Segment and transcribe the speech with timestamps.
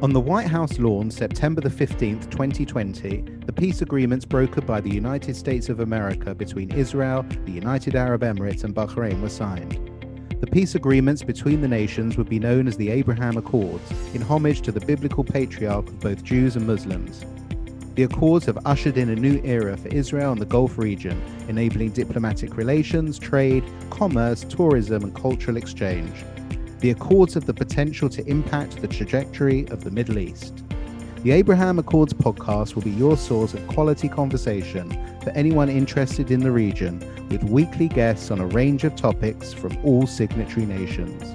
[0.00, 4.88] On the White House lawn, September the 15th, 2020, the peace agreements brokered by the
[4.88, 9.90] United States of America between Israel, the United Arab Emirates, and Bahrain were signed.
[10.40, 14.60] The peace agreements between the nations would be known as the Abraham Accords, in homage
[14.62, 17.24] to the biblical patriarch of both Jews and Muslims.
[17.96, 21.90] The Accords have ushered in a new era for Israel and the Gulf region, enabling
[21.90, 26.24] diplomatic relations, trade, commerce, tourism, and cultural exchange.
[26.80, 30.62] The Accords have the potential to impact the trajectory of the Middle East.
[31.24, 34.88] The Abraham Accords podcast will be your source of quality conversation
[35.24, 39.76] for anyone interested in the region, with weekly guests on a range of topics from
[39.84, 41.34] all signatory nations.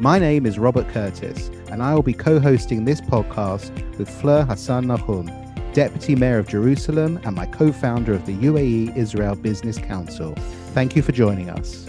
[0.00, 4.44] My name is Robert Curtis, and I will be co hosting this podcast with Fleur
[4.44, 5.30] Hassan Nahum,
[5.72, 10.34] Deputy Mayor of Jerusalem and my co founder of the UAE Israel Business Council.
[10.74, 11.86] Thank you for joining us.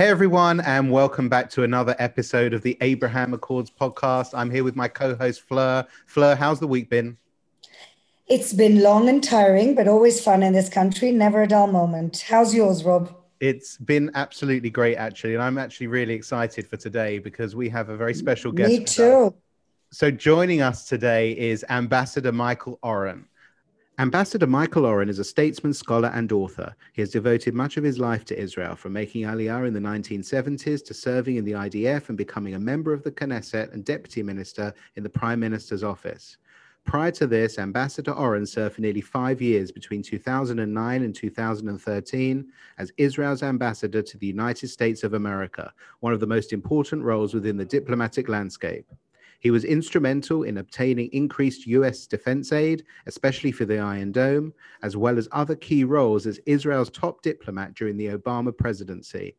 [0.00, 4.30] Hey everyone, and welcome back to another episode of the Abraham Accords podcast.
[4.32, 5.86] I'm here with my co-host Fleur.
[6.06, 7.18] Fleur, how's the week been?
[8.26, 11.12] It's been long and tiring, but always fun in this country.
[11.12, 12.24] Never a dull moment.
[12.26, 13.14] How's yours, Rob?
[13.40, 17.90] It's been absolutely great, actually, and I'm actually really excited for today because we have
[17.90, 18.70] a very special guest.
[18.70, 19.34] Me too.
[19.90, 23.26] So, joining us today is Ambassador Michael Oren.
[24.00, 26.74] Ambassador Michael Oren is a statesman, scholar, and author.
[26.94, 30.82] He has devoted much of his life to Israel, from making Aliyah in the 1970s
[30.86, 34.72] to serving in the IDF and becoming a member of the Knesset and deputy minister
[34.96, 36.38] in the Prime Minister's office.
[36.86, 42.92] Prior to this, Ambassador Oren served for nearly five years between 2009 and 2013 as
[42.96, 47.58] Israel's ambassador to the United States of America, one of the most important roles within
[47.58, 48.90] the diplomatic landscape.
[49.40, 54.52] He was instrumental in obtaining increased US defense aid, especially for the Iron Dome,
[54.82, 59.34] as well as other key roles as Israel's top diplomat during the Obama presidency.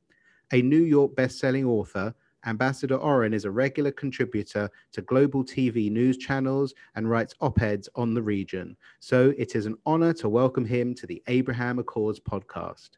[0.53, 2.15] A New York best-selling author,
[2.47, 7.87] Ambassador Oren is a regular contributor to global TV news channels and writes op eds
[7.93, 8.75] on the region.
[8.99, 12.89] So it is an honor to welcome him to the Abraham Accords podcast.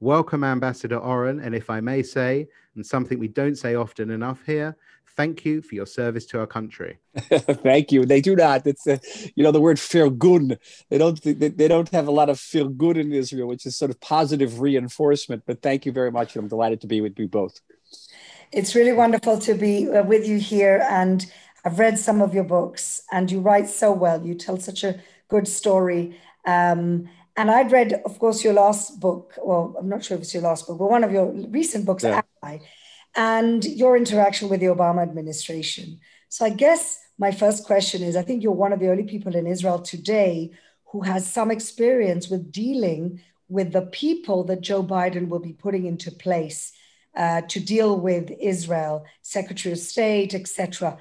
[0.00, 1.40] Welcome, Ambassador Oren.
[1.40, 4.76] And if I may say, and something we don't say often enough here,
[5.18, 6.98] thank you for your service to our country.
[7.68, 8.06] thank you.
[8.06, 8.64] They do not.
[8.66, 8.98] It's uh,
[9.34, 10.58] you know the word feel good.
[10.90, 13.76] They don't they, they don't have a lot of feel good in Israel, which is
[13.76, 15.42] sort of positive reinforcement.
[15.44, 16.36] But thank you very much.
[16.36, 17.60] I'm delighted to be with you both.
[18.52, 21.26] It's really wonderful to be uh, with you here, and
[21.64, 24.24] I've read some of your books, and you write so well.
[24.24, 26.02] You tell such a good story.
[26.46, 29.34] Um, and I'd read, of course, your last book.
[29.48, 31.26] Well, I'm not sure if it's your last book, but one of your
[31.58, 32.22] recent books, yeah.
[32.42, 32.58] Ally,
[33.18, 35.98] and your interaction with the Obama administration.
[36.28, 39.34] So I guess my first question is I think you're one of the only people
[39.34, 40.52] in Israel today
[40.92, 45.84] who has some experience with dealing with the people that Joe Biden will be putting
[45.84, 46.72] into place
[47.16, 50.98] uh, to deal with Israel, Secretary of State, etc.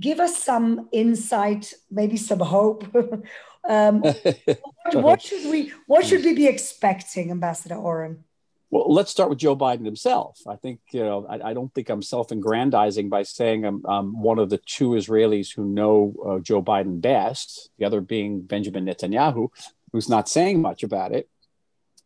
[0.00, 2.82] Give us some insight, maybe some hope.
[3.68, 8.24] um, what, what, should we what should we be expecting, Ambassador Oren?
[8.72, 10.40] Well, let's start with Joe Biden himself.
[10.48, 14.22] I think, you know, I, I don't think I'm self aggrandizing by saying I'm, I'm,
[14.22, 18.86] one of the two Israelis who know uh, Joe Biden best, the other being Benjamin
[18.86, 19.48] Netanyahu,
[19.92, 21.28] who's not saying much about it.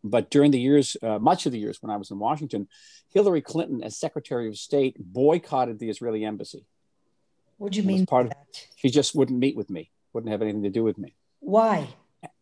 [0.03, 2.66] But during the years, uh, much of the years when I was in Washington,
[3.15, 6.66] Hillary Clinton, as Secretary of State, boycotted the Israeli embassy.
[7.59, 8.06] What do you mean?
[8.06, 8.33] Part of,
[8.75, 11.15] she just wouldn't meet with me, wouldn't have anything to do with me.
[11.38, 11.87] Why?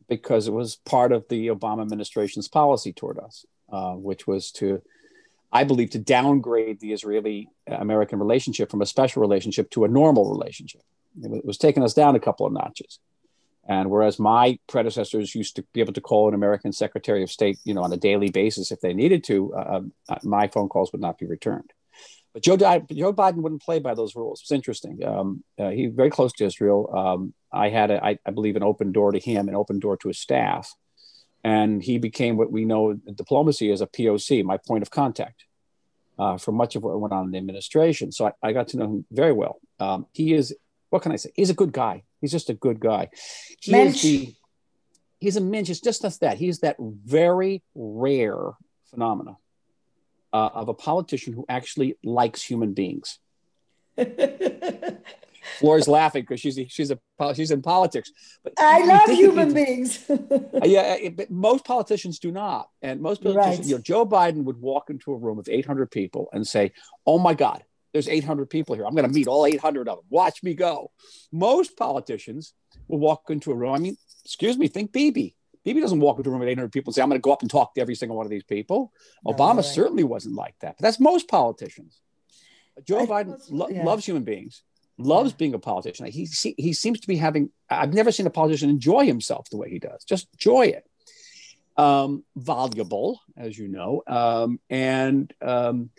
[0.09, 3.45] Because it was part of the Obama administration's policy toward us.
[3.75, 4.81] Uh, which was to,
[5.53, 10.31] I believe, to downgrade the Israeli American relationship from a special relationship to a normal
[10.31, 10.83] relationship.
[11.21, 13.01] It was taking us down a couple of notches.
[13.69, 17.59] And whereas my predecessors used to be able to call an American Secretary of State,
[17.65, 20.93] you know, on a daily basis if they needed to, uh, uh my phone calls
[20.93, 21.73] would not be returned.
[22.33, 24.41] But Joe, Joe Biden wouldn't play by those rules.
[24.43, 25.05] It's interesting.
[25.05, 26.81] Um, uh, he very close to Israel.
[26.95, 29.97] Um, I had, a, I, I believe, an open door to him, an open door
[29.97, 30.73] to his staff
[31.45, 35.45] and he became what we know in diplomacy as a POC, my point of contact,
[36.19, 38.11] uh, for much of what went on in the administration.
[38.11, 39.61] So I, I got to know him very well.
[39.79, 40.57] Um, he is,
[40.89, 41.31] what can I say?
[41.35, 42.05] He's a good guy.
[42.23, 43.11] He's just a good guy.
[43.61, 44.03] He mensch.
[44.03, 44.35] The,
[45.21, 45.69] he's a mensch.
[45.69, 46.39] It's just as that.
[46.39, 48.53] He's that very rare
[48.89, 49.37] phenomena
[50.33, 53.19] uh, of a politician who actually likes human beings.
[55.59, 56.99] Fleur's laughing because she's she's a
[57.35, 58.11] she's in politics.
[58.43, 60.05] But I love human beings.
[60.55, 63.67] Uh, yeah, uh, it, most politicians do not, and most politicians, right.
[63.67, 66.73] you know, Joe Biden would walk into a room of 800 people and say,
[67.07, 68.87] "Oh my God, there's 800 people here.
[68.87, 70.05] I'm going to meet all 800 of them.
[70.11, 70.91] Watch me go."
[71.33, 72.55] Most politicians
[72.89, 73.75] will walk into a room.
[73.75, 75.37] I mean, excuse me, think Bibi.
[75.65, 77.33] Bibi doesn't walk into a room with 800 people and say, I'm going to go
[77.33, 78.93] up and talk to every single one of these people.
[79.25, 79.65] No, Obama right.
[79.65, 80.77] certainly wasn't like that.
[80.77, 82.01] But that's most politicians.
[82.87, 83.85] Joe I Biden lo- yeah.
[83.85, 84.63] loves human beings,
[84.99, 86.07] loves being a politician.
[86.07, 89.71] He, he, seems to be having, I've never seen a politician enjoy himself the way
[89.71, 90.05] he does.
[90.05, 90.87] Just enjoy it.
[91.77, 95.91] Um, voluble, as you know, um, and um,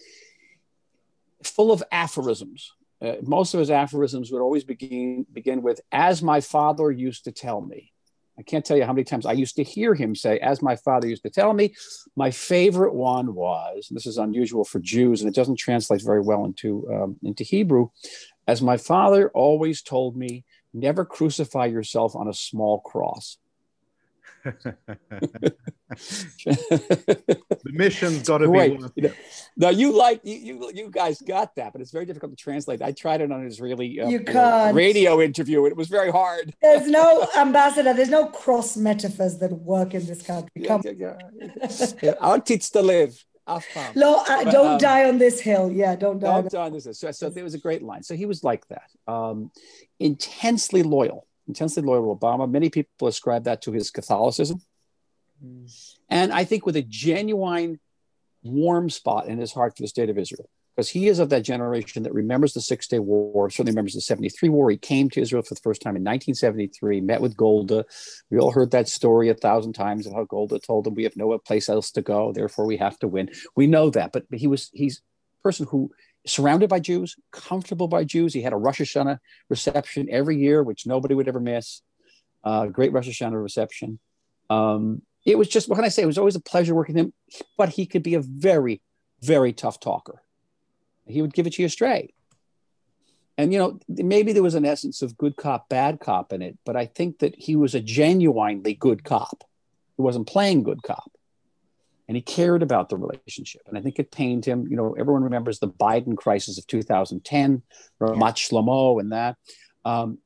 [1.44, 2.71] full of aphorisms.
[3.01, 7.31] Uh, most of his aphorisms would always begin begin with "as my father used to
[7.33, 7.91] tell me."
[8.38, 10.77] I can't tell you how many times I used to hear him say, "as my
[10.77, 11.74] father used to tell me."
[12.15, 16.45] My favorite one was, this is unusual for Jews, and it doesn't translate very well
[16.45, 17.89] into um, into Hebrew.
[18.47, 23.38] As my father always told me, never crucify yourself on a small cross.
[24.45, 25.56] the
[27.65, 28.77] mission's got to be.
[28.95, 29.12] You know,
[29.57, 32.83] now you like you, you you guys got that, but it's very difficult to translate.
[32.83, 34.75] I tried it on an Israeli uh, you can't.
[34.75, 36.53] radio interview, and it was very hard.
[36.62, 37.95] There's no ambassador.
[37.95, 40.62] There's no cross metaphors that work in this country.
[40.68, 40.83] Come.
[40.86, 42.13] Yeah, yeah, yeah.
[42.21, 43.18] I'll teach to live.
[43.95, 45.71] No, uh, don't um, die on this hill.
[45.71, 46.42] Yeah, don't die.
[46.42, 46.94] Don't die on this hill.
[46.94, 48.01] So, so there was a great line.
[48.03, 49.51] So he was like that, um,
[50.00, 52.50] intensely loyal intensely loyal to Obama.
[52.50, 54.62] Many people ascribe that to his Catholicism.
[55.44, 55.95] Mm.
[56.09, 57.80] And I think with a genuine
[58.44, 61.44] warm spot in his heart for the state of Israel, because he is of that
[61.44, 64.69] generation that remembers the Six Day War, certainly remembers the 73 War.
[64.69, 67.86] He came to Israel for the first time in 1973, met with Golda.
[68.30, 71.16] We all heard that story a thousand times of how Golda told him, We have
[71.16, 73.30] no place else to go, therefore we have to win.
[73.56, 75.01] We know that, but, he was, he's
[75.39, 75.92] a person who
[76.27, 78.33] surrounded by Jews, comfortable by Jews.
[78.33, 79.19] He had a Rosh Hashanah
[79.50, 81.81] reception every year, which nobody would ever miss.
[82.44, 84.00] Uh, great Rosh Hashanah reception.
[84.50, 86.04] Um, it was just, what can I say?
[86.04, 87.13] It was always a pleasure working with him,
[87.57, 88.81] but he could be a very,
[89.22, 90.22] very tough talker.
[91.07, 92.13] He would give it to you straight.
[93.38, 96.57] And, you know, maybe there was an essence of good cop, bad cop in it,
[96.66, 99.44] but I think that he was a genuinely good cop.
[99.98, 101.12] He wasn't playing good cop
[102.07, 103.62] and he cared about the relationship.
[103.68, 104.68] And I think it pained him.
[104.69, 107.62] You know, everyone remembers the Biden crisis of 2010,
[108.00, 109.38] Ramat Shlomo, and that.
[109.84, 110.19] Um,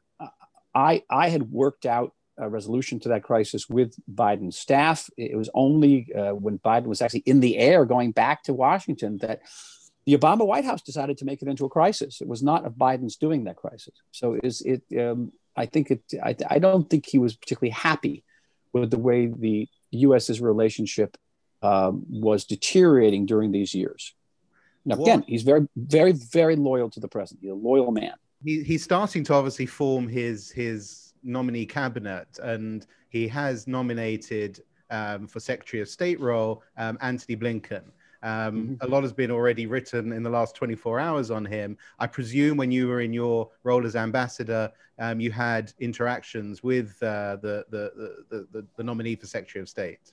[0.75, 5.09] I I had worked out a resolution to that crisis with Biden's staff.
[5.17, 9.17] It was only uh, when Biden was actually in the air going back to Washington
[9.17, 9.41] that
[10.09, 12.19] the Obama White House decided to make it into a crisis.
[12.19, 13.93] It was not of Biden's doing that crisis.
[14.09, 14.81] So is it?
[14.99, 16.01] Um, I think it.
[16.23, 18.23] I, I don't think he was particularly happy
[18.73, 21.15] with the way the U.S.'s relationship
[21.61, 24.15] um, was deteriorating during these years.
[24.83, 27.43] Now, again, he's very, very, very loyal to the president.
[27.43, 28.13] He's a loyal man.
[28.43, 34.59] He, he's starting to obviously form his his nominee cabinet, and he has nominated
[34.89, 37.83] um, for Secretary of State role um, Antony Blinken.
[38.21, 38.73] Um, mm-hmm.
[38.81, 41.77] A lot has been already written in the last 24 hours on him.
[41.99, 47.01] I presume when you were in your role as ambassador, um, you had interactions with
[47.01, 50.11] uh, the, the, the, the, the nominee for Secretary of State.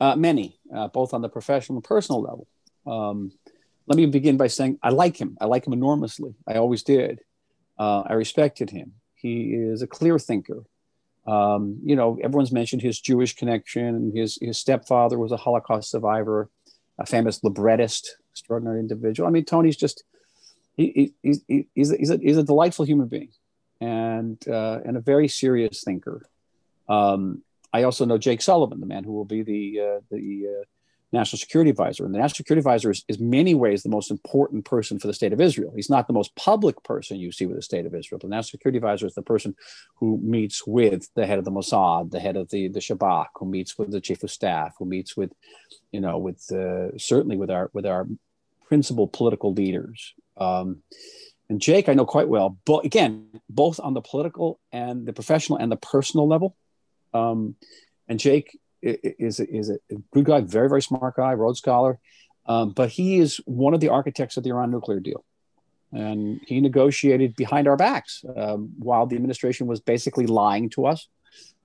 [0.00, 2.46] Uh, many, uh, both on the professional and personal level.
[2.86, 3.32] Um,
[3.86, 5.36] let me begin by saying I like him.
[5.40, 6.34] I like him enormously.
[6.46, 7.20] I always did.
[7.78, 8.92] Uh, I respected him.
[9.14, 10.64] He is a clear thinker.
[11.26, 14.12] Um, you know, everyone's mentioned his Jewish connection.
[14.14, 16.50] His his stepfather was a Holocaust survivor,
[16.98, 19.28] a famous librettist, extraordinary individual.
[19.28, 20.04] I mean, Tony's just
[20.76, 23.30] he, he, he he's, a, he's, a, he's a delightful human being
[23.80, 26.26] and uh, and a very serious thinker.
[26.88, 27.42] Um,
[27.72, 30.64] I also know Jake Sullivan, the man who will be the uh, the uh,
[31.12, 32.04] national security advisor.
[32.04, 35.14] And the national security advisor is, is many ways the most important person for the
[35.14, 35.72] state of Israel.
[35.74, 38.18] He's not the most public person you see with the state of Israel.
[38.18, 39.54] The national security advisor is the person
[39.96, 43.46] who meets with the head of the Mossad, the head of the, the Shabak, who
[43.46, 45.32] meets with the chief of staff, who meets with,
[45.92, 48.06] you know, with uh, certainly with our with our
[48.66, 50.14] principal political leaders.
[50.36, 50.82] Um,
[51.48, 55.58] and Jake, I know quite well, but again, both on the political and the professional
[55.58, 56.54] and the personal level.
[57.14, 57.54] Um,
[58.06, 59.78] and Jake is, is a
[60.12, 61.98] good guy, very, very smart guy, Rhodes Scholar.
[62.46, 65.24] Um, but he is one of the architects of the Iran nuclear deal.
[65.92, 71.08] And he negotiated behind our backs um, while the administration was basically lying to us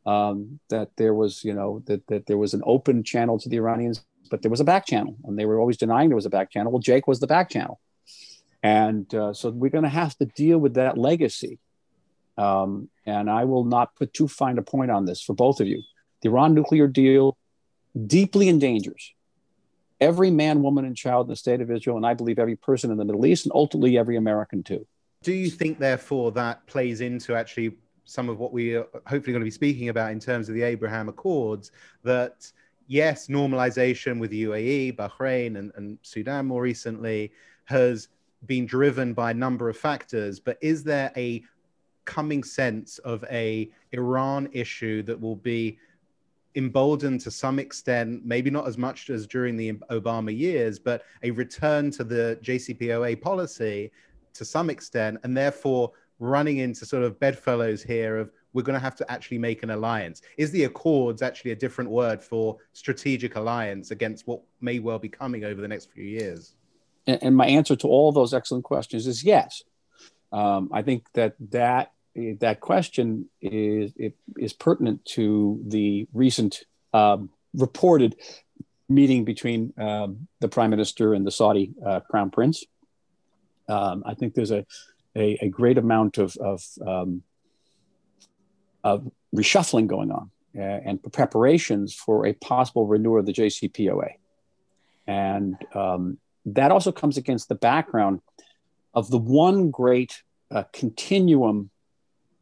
[0.05, 3.57] um, that there was, you know, that, that there was an open channel to the
[3.57, 5.15] Iranians, but there was a back channel.
[5.23, 6.71] And they were always denying there was a back channel.
[6.71, 7.79] Well, Jake was the back channel.
[8.61, 11.59] And uh, so we're going to have to deal with that legacy
[12.37, 15.67] um, and I will not put too fine a point on this for both of
[15.67, 15.81] you.
[16.23, 17.37] The Iran nuclear deal
[18.07, 19.13] deeply endangers
[20.01, 22.91] every man, woman, and child in the state of Israel, and I believe every person
[22.91, 24.85] in the Middle East, and ultimately every American too.
[25.21, 29.39] Do you think, therefore, that plays into actually some of what we are hopefully going
[29.39, 31.71] to be speaking about in terms of the Abraham Accords?
[32.03, 32.51] That
[32.87, 37.31] yes, normalization with UAE, Bahrain, and, and Sudan more recently
[37.65, 38.09] has
[38.45, 41.43] been driven by a number of factors, but is there a
[42.03, 45.79] coming sense of a Iran issue that will be
[46.55, 51.31] emboldened to some extent, maybe not as much as during the Obama years, but a
[51.31, 53.91] return to the JCPOA policy
[54.33, 58.83] to some extent, and therefore running into sort of bedfellows here of we're going to
[58.83, 60.21] have to actually make an alliance.
[60.37, 65.09] Is the Accords actually a different word for strategic alliance against what may well be
[65.09, 66.55] coming over the next few years?
[67.05, 69.63] And, my answer to all those excellent questions is yes.
[70.31, 73.91] Um, I think that that that question is
[74.37, 78.15] is pertinent to the recent um, reported
[78.89, 82.63] meeting between um, the prime minister and the Saudi uh, crown prince.
[83.67, 84.65] Um, I think there's a,
[85.15, 87.23] a, a great amount of, of, um,
[88.83, 94.11] of reshuffling going on uh, and preparations for a possible renewal of the JCPOA.
[95.07, 98.21] And um, that also comes against the background
[98.93, 101.71] of the one great uh, continuum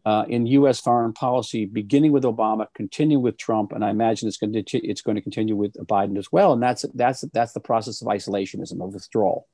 [0.06, 0.80] uh, in U.S.
[0.80, 5.02] foreign policy, beginning with Obama, continuing with Trump, and I imagine it's going to it's
[5.02, 6.54] going to continue with Biden as well.
[6.54, 9.48] And that's that's that's the process of isolationism of withdrawal.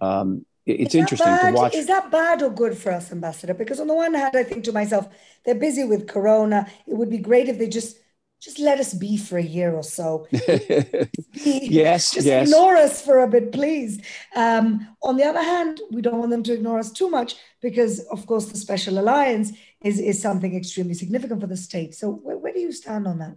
[0.00, 1.50] Um, it's interesting bad?
[1.50, 1.74] to watch.
[1.74, 3.52] Is that bad or good for us, Ambassador?
[3.52, 5.08] Because on the one hand, I think to myself,
[5.44, 6.66] they're busy with Corona.
[6.86, 7.98] It would be great if they just
[8.44, 10.26] just let us be for a year or so.
[11.32, 12.46] yes, just yes.
[12.46, 14.02] ignore us for a bit, please.
[14.36, 18.00] Um, on the other hand, we don't want them to ignore us too much because,
[18.00, 19.52] of course, the special alliance
[19.84, 21.94] is, is something extremely significant for the state.
[21.94, 23.36] So, where, where do you stand on that?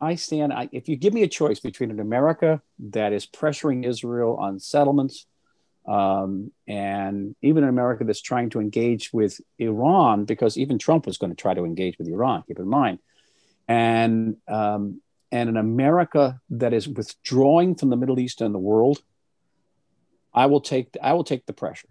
[0.00, 2.60] I stand, I, if you give me a choice between an America
[2.90, 5.26] that is pressuring Israel on settlements
[5.88, 11.16] um, and even an America that's trying to engage with Iran, because even Trump was
[11.16, 12.98] going to try to engage with Iran, keep in mind
[13.68, 15.00] and um,
[15.32, 19.02] and an America that is withdrawing from the Middle East and the world,
[20.32, 21.88] I will take I will take the pressure.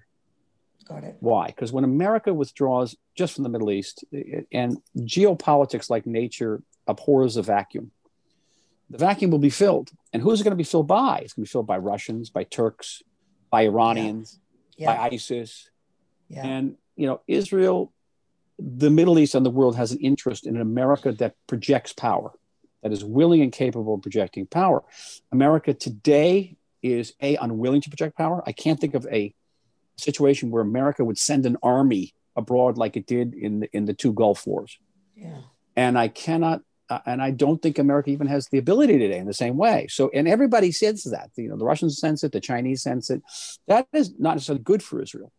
[0.87, 1.17] Got it.
[1.19, 1.47] Why?
[1.47, 4.05] Because when America withdraws just from the Middle East,
[4.51, 7.91] and geopolitics like nature abhors a vacuum,
[8.89, 9.89] the vacuum will be filled.
[10.13, 11.19] And who's it going to be filled by?
[11.23, 13.01] It's going to be filled by Russians, by Turks,
[13.49, 14.39] by Iranians,
[14.77, 14.91] yeah.
[14.91, 14.97] Yeah.
[14.97, 15.69] by ISIS.
[16.29, 16.45] Yeah.
[16.45, 17.91] And you know, Israel
[18.57, 22.31] the Middle East and the world has an interest in an America that projects power,
[22.83, 24.83] that is willing and capable of projecting power.
[25.31, 28.43] America today is a unwilling to project power.
[28.45, 29.33] I can't think of a
[29.97, 33.93] situation where America would send an army abroad like it did in the, in the
[33.93, 34.77] two Gulf wars.
[35.15, 35.37] Yeah.
[35.75, 39.25] And I cannot, uh, and I don't think America even has the ability today in
[39.25, 39.87] the same way.
[39.89, 41.31] So, and everybody senses that.
[41.35, 43.21] You know, the Russians sense it, the Chinese sense it.
[43.67, 45.31] That is not necessarily good for Israel.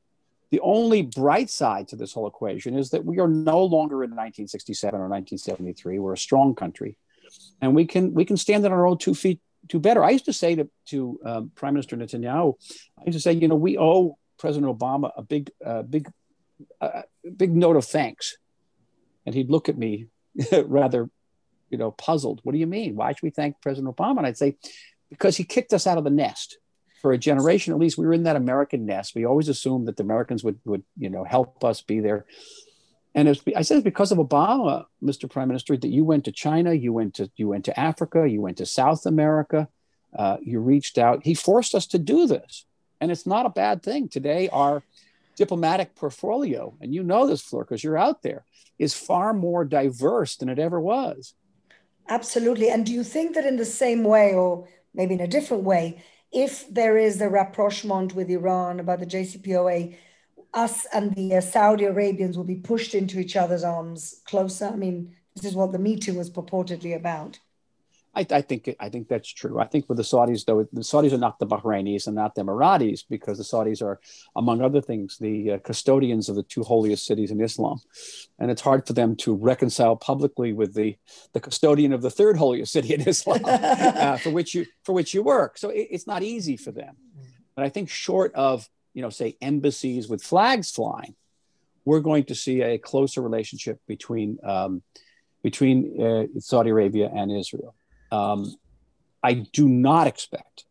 [0.50, 4.10] The only bright side to this whole equation is that we are no longer in
[4.10, 5.98] 1967 or 1973.
[5.98, 6.96] We're a strong country,
[7.60, 10.04] and we can we can stand on our own two feet to better.
[10.04, 12.54] I used to say to to um, Prime Minister Netanyahu,
[12.98, 16.10] I used to say, you know, we owe President Obama a big uh, big
[16.80, 17.02] uh,
[17.36, 18.36] big note of thanks,
[19.24, 20.06] and he'd look at me
[20.64, 21.10] rather,
[21.70, 22.40] you know, puzzled.
[22.42, 22.96] What do you mean?
[22.96, 24.18] Why should we thank President Obama?
[24.18, 24.56] And I'd say,
[25.10, 26.58] because he kicked us out of the nest.
[27.02, 29.14] For a generation at least we were in that american nest.
[29.14, 32.24] We always assumed that the americans would would you know help us be there.
[33.14, 36.32] And was, i said it's because of obama mr prime minister that you went to
[36.32, 39.68] china you went to you went to africa you went to south america.
[40.16, 41.22] Uh, you reached out.
[41.24, 42.64] He forced us to do this
[43.00, 44.82] and it's not a bad thing today our
[45.36, 48.44] diplomatic portfolio and you know this Fleur because you're out there
[48.78, 51.34] is far more diverse than it ever was
[52.08, 55.64] absolutely and do you think that in the same way or maybe in a different
[55.64, 59.96] way if there is a rapprochement with Iran about the JCPOA,
[60.54, 64.66] us and the uh, Saudi Arabians will be pushed into each other's arms closer.
[64.66, 67.38] I mean, this is what the meeting was purportedly about.
[68.16, 69.60] I, I, think I think that's true.
[69.60, 72.42] I think with the Saudis, though, the Saudis are not the Bahrainis and not the
[72.42, 74.00] Emiratis, because the Saudis are,
[74.34, 77.80] among other things, the uh, custodians of the two holiest cities in Islam,
[78.38, 80.96] and it's hard for them to reconcile publicly with the
[81.34, 85.12] the custodian of the third holiest city in Islam, uh, for which you for which
[85.12, 85.58] you work.
[85.58, 86.96] So it, it's not easy for them.
[87.54, 91.14] But I think short of you know, say embassies with flags flying,
[91.84, 94.82] we're going to see a closer relationship between um,
[95.42, 97.74] between uh, Saudi Arabia and Israel.
[98.10, 98.54] Um,
[99.22, 100.64] I do not expect,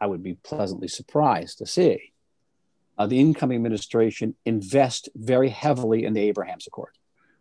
[0.00, 2.12] I would be pleasantly surprised to see
[2.98, 6.92] uh, the incoming administration invest very heavily in the Abraham Accord.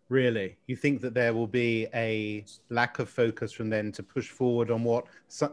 [0.09, 0.57] Really?
[0.65, 4.71] You think that there will be a lack of focus from them to push forward
[4.71, 5.05] on what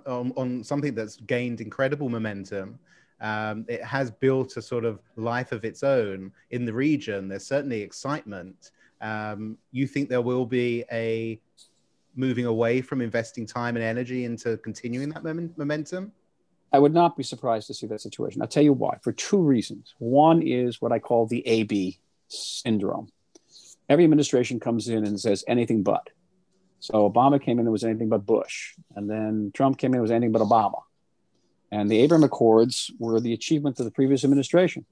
[0.07, 2.79] on, on something that's gained incredible momentum?
[3.21, 7.29] Um, it has built a sort of life of its own in the region.
[7.29, 8.71] There's certainly excitement.
[9.01, 11.41] Um, you think there will be a
[12.17, 15.25] moving away from investing time and energy into continuing that
[15.57, 16.13] momentum?
[16.73, 18.43] I would not be surprised to see that situation.
[18.43, 19.95] I'll tell you why, for two reasons.
[19.99, 23.09] one is what I call the AB syndrome.
[23.89, 26.11] Every administration comes in and says anything but.
[26.81, 28.75] So Obama came in, it was anything but Bush.
[28.95, 30.83] And then Trump came in, it was anything but Obama.
[31.71, 34.85] And the Abraham Accords were the achievement of the previous administration.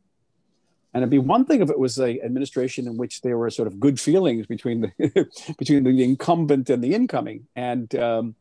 [0.95, 3.67] And it'd be one thing if it was an administration in which there were sort
[3.67, 8.37] of good feelings between the between the incumbent and the incoming, and um,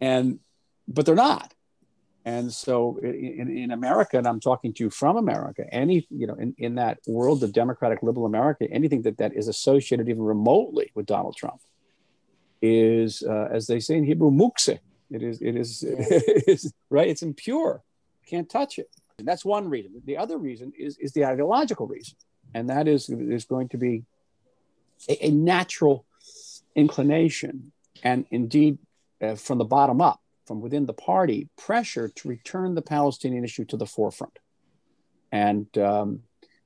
[0.00, 0.40] and
[0.88, 1.54] but they're not.
[2.24, 6.34] And so in, in America, and I'm talking to you from America, any, you know,
[6.34, 10.90] in, in that world of democratic liberal America, anything that, that is associated even remotely
[10.94, 11.60] with Donald Trump
[12.60, 14.78] is, uh, as they say in Hebrew, mukse.
[15.10, 17.08] It is, it is, it is, right?
[17.08, 17.82] It's impure.
[18.26, 18.90] Can't touch it.
[19.24, 20.02] That's one reason.
[20.04, 22.16] The other reason is, is the ideological reason.
[22.54, 24.04] And that is there's going to be
[25.08, 26.04] a, a natural
[26.74, 27.72] inclination
[28.02, 28.78] and indeed
[29.22, 33.64] uh, from the bottom up from within the party pressure to return the Palestinian issue
[33.64, 34.38] to the forefront
[35.30, 36.22] and, um,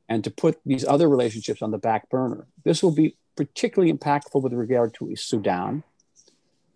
[0.09, 2.47] and to put these other relationships on the back burner.
[2.65, 5.83] This will be particularly impactful with regard to Sudan,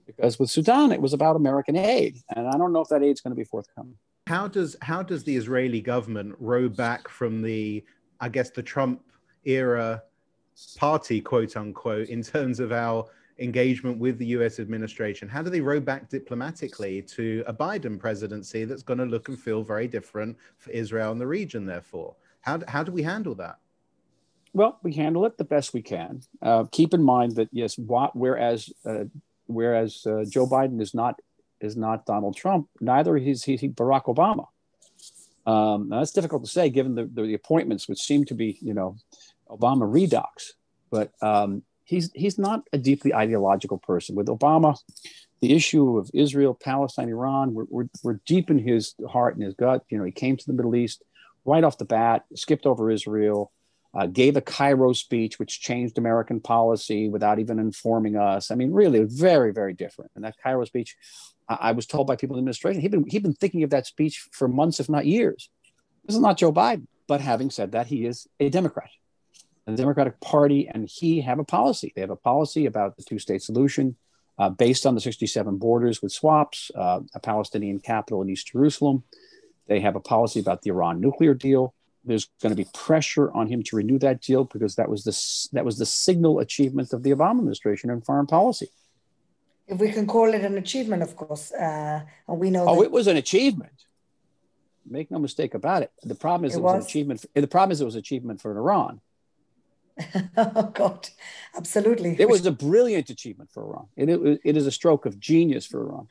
[0.06, 2.18] because with Sudan, it was about American aid.
[2.34, 3.96] And I don't know if that aid is going to be forthcoming.
[4.28, 7.82] How does, how does the Israeli government row back from the,
[8.20, 9.00] I guess, the Trump
[9.46, 10.02] era
[10.76, 13.06] party, quote unquote, in terms of our
[13.38, 15.30] engagement with the US administration?
[15.30, 19.40] How do they row back diplomatically to a Biden presidency that's going to look and
[19.40, 22.14] feel very different for Israel and the region, therefore?
[22.42, 23.56] How, how do we handle that?
[24.52, 26.20] Well, we handle it the best we can.
[26.42, 29.04] Uh, keep in mind that yes, whereas uh,
[29.46, 31.18] whereas uh, Joe Biden is not
[31.60, 34.46] is not Donald Trump, neither is he, Barack Obama.
[35.50, 38.96] Um, that's difficult to say given the, the, appointments, which seem to be you know
[39.48, 40.54] Obama redux.
[40.90, 44.14] But um, he's he's not a deeply ideological person.
[44.14, 44.78] With Obama,
[45.40, 49.54] the issue of Israel, Palestine, Iran, we're, we're, we're deep in his heart and his
[49.54, 49.84] gut.
[49.88, 51.02] You know, he came to the Middle East
[51.44, 53.52] right off the bat, skipped over Israel,
[53.94, 58.50] uh, gave a Cairo speech, which changed American policy without even informing us.
[58.50, 60.10] I mean, really, very, very different.
[60.14, 60.96] And that Cairo speech,
[61.48, 63.86] I, was told by people in the administration, he'd been, he'd been thinking of that
[63.86, 65.48] speech for months, if not years.
[66.04, 66.86] This is not Joe Biden.
[67.06, 68.90] But having said that, he is a Democrat
[69.76, 71.92] the Democratic Party and he have a policy.
[71.94, 73.96] They have a policy about the two state solution
[74.38, 79.02] uh, based on the 67 borders with swaps, uh, a Palestinian capital in East Jerusalem.
[79.66, 81.74] They have a policy about the Iran nuclear deal.
[82.04, 85.48] There's going to be pressure on him to renew that deal because that was the,
[85.54, 88.68] that was the signal achievement of the Obama administration in foreign policy.
[89.68, 91.52] If we can call it an achievement, of course.
[91.52, 92.64] Uh, and we know.
[92.66, 93.84] Oh, it was an achievement.
[94.88, 95.92] Make no mistake about it.
[96.02, 97.20] The problem is it, it was, was, an achievement.
[97.20, 99.00] For, the problem is it was achievement for Iran
[100.36, 101.08] oh God,
[101.56, 102.16] absolutely.
[102.18, 103.86] It was a brilliant achievement for Iran.
[103.96, 106.08] It, it, it is a stroke of genius for Iran.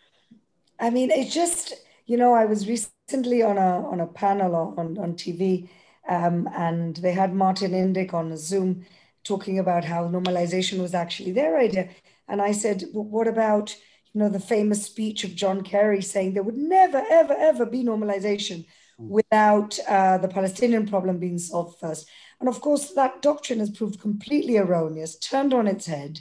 [0.79, 1.73] I mean, it just,
[2.05, 5.69] you know, I was recently on a on a panel on, on TV
[6.07, 8.85] um, and they had Martin Indyk on a Zoom
[9.23, 11.89] talking about how normalization was actually their idea.
[12.27, 13.75] And I said, well, what about,
[14.13, 17.83] you know, the famous speech of John Kerry saying there would never, ever, ever be
[17.83, 18.65] normalization
[18.97, 19.09] hmm.
[19.09, 22.07] without uh, the Palestinian problem being solved first.
[22.39, 26.19] And of course, that doctrine has proved completely erroneous, turned on its head.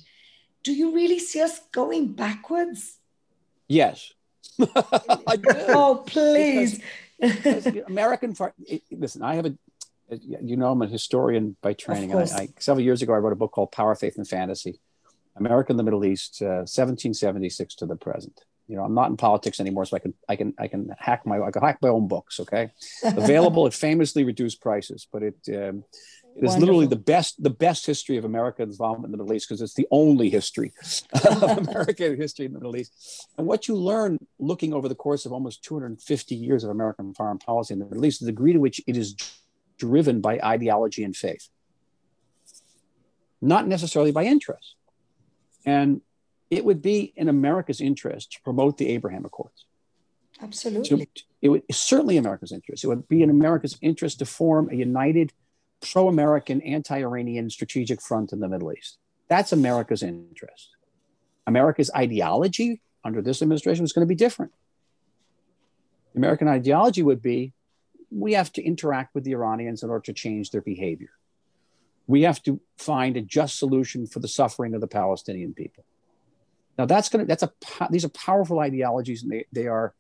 [0.63, 2.99] Do you really see us going backwards?
[3.69, 4.13] Yes.
[4.59, 6.81] oh, please.
[7.21, 8.35] Because, because American,
[8.91, 9.55] listen, I have a,
[10.11, 12.13] you know, I'm a historian by training.
[12.13, 14.81] And I, I, several years ago, I wrote a book called Power, Faith, and Fantasy
[15.37, 18.41] America in the Middle East, uh, 1776 to the present.
[18.69, 21.25] You know i'm not in politics anymore so i can i can i can hack
[21.25, 22.73] my i can hack my own books okay?
[23.05, 25.85] Available at famously reduced prices but it um,
[26.35, 26.61] it is Wonderful.
[26.61, 29.75] literally the best the best history of american involvement in the middle east because it's
[29.75, 30.73] the only history
[31.13, 33.29] of american history in the middle east.
[33.39, 37.39] And what you learn looking over the course of almost 250 years of american foreign
[37.39, 39.15] policy in the middle east the degree to which it is
[39.79, 41.49] driven by ideology and faith.
[43.41, 44.75] Not necessarily by interest
[45.67, 46.01] and
[46.49, 49.67] it would be in America's interest to promote the Abraham Accords.
[50.41, 50.89] Absolutely.
[50.89, 51.07] So
[51.43, 52.85] it would certainly America's interest.
[52.85, 55.33] It would be in America's interest to form a united
[55.81, 58.99] pro-American, anti-Iranian strategic front in the Middle East.
[59.29, 60.71] That's America's interest.
[61.47, 64.53] America's ideology under this administration is going to be different.
[66.13, 67.53] The American ideology would be
[68.11, 71.11] we have to interact with the Iranians in order to change their behavior.
[72.07, 75.85] We have to find a just solution for the suffering of the Palestinian people.
[76.79, 77.53] Now that's going to that's a
[77.91, 79.95] these are powerful ideologies and they they are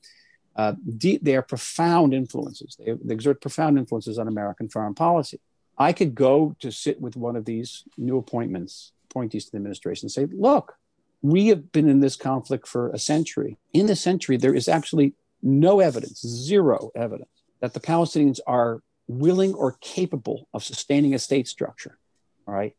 [0.54, 2.76] uh, deep they are profound influences.
[2.78, 5.40] They, they exert profound influences on American foreign policy.
[5.78, 10.06] I could go to sit with one of these new appointments, appointees to the administration,
[10.06, 10.76] and say, look,
[11.22, 13.58] we have been in this conflict for a century.
[13.72, 17.28] In this century, there is absolutely no evidence, zero evidence,
[17.60, 21.98] that the Palestinians are willing or capable of sustaining a state structure.
[22.46, 22.74] All right.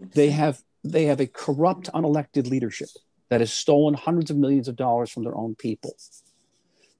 [0.00, 2.88] They have they have a corrupt, unelected leadership
[3.28, 5.96] that has stolen hundreds of millions of dollars from their own people.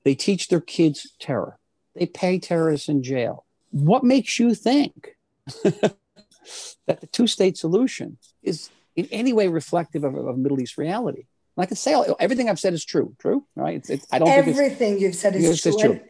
[0.05, 1.59] They teach their kids terror.
[1.95, 3.45] They pay terrorists in jail.
[3.71, 5.17] What makes you think
[5.65, 11.27] that the two state solution is in any way reflective of, of Middle East reality?
[11.57, 13.15] And I can say everything I've said is true.
[13.19, 13.77] True, right?
[13.77, 15.79] It's, it's, I don't everything you've said is true.
[15.79, 16.01] true.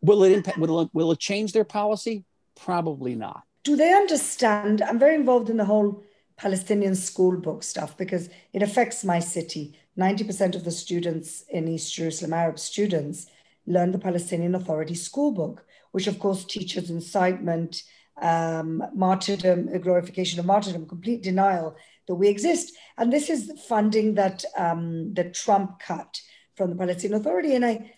[0.00, 0.58] Will it impact?
[0.58, 2.24] Will it, will it change their policy?
[2.54, 3.42] Probably not.
[3.64, 4.82] Do they understand?
[4.82, 6.02] I'm very involved in the whole
[6.36, 9.76] Palestinian school book stuff because it affects my city.
[9.98, 13.26] 90% of the students in East Jerusalem, Arab students,
[13.66, 17.82] learn the Palestinian Authority school book, which of course teaches incitement,
[18.22, 22.72] um, martyrdom, glorification of martyrdom, complete denial that we exist.
[22.96, 26.20] And this is funding that um, that Trump cut
[26.56, 27.54] from the Palestinian Authority.
[27.54, 27.92] And I,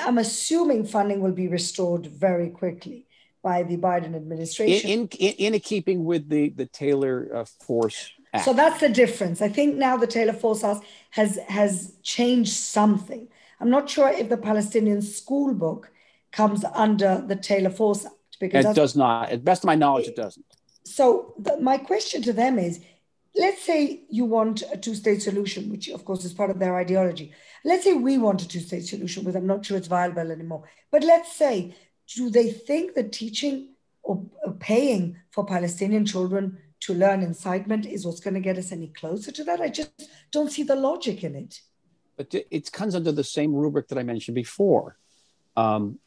[0.00, 3.06] I'm assuming funding will be restored very quickly
[3.42, 4.90] by the Biden administration.
[4.90, 8.44] In, in, in keeping with the, the Taylor uh, Force Act.
[8.44, 9.42] So that's the difference.
[9.42, 13.28] I think now the Taylor Force Act has, has changed something.
[13.60, 15.90] I'm not sure if the Palestinian school book
[16.32, 18.14] comes under the Taylor Force Act.
[18.40, 19.30] Because it does not.
[19.30, 20.44] At best of my knowledge, it doesn't.
[20.84, 22.80] So the, my question to them is,
[23.36, 27.32] let's say you want a two-state solution, which of course is part of their ideology.
[27.64, 30.68] Let's say we want a two-state solution, which I'm not sure it's viable anymore.
[30.90, 31.74] But let's say
[32.14, 33.70] do they think that teaching
[34.02, 34.22] or
[34.60, 39.32] paying for Palestinian children to learn incitement is what's going to get us any closer
[39.32, 39.60] to that?
[39.60, 39.90] I just
[40.30, 41.60] don't see the logic in it.
[42.16, 44.98] But it comes under the same rubric that I mentioned before.
[45.56, 45.98] Um,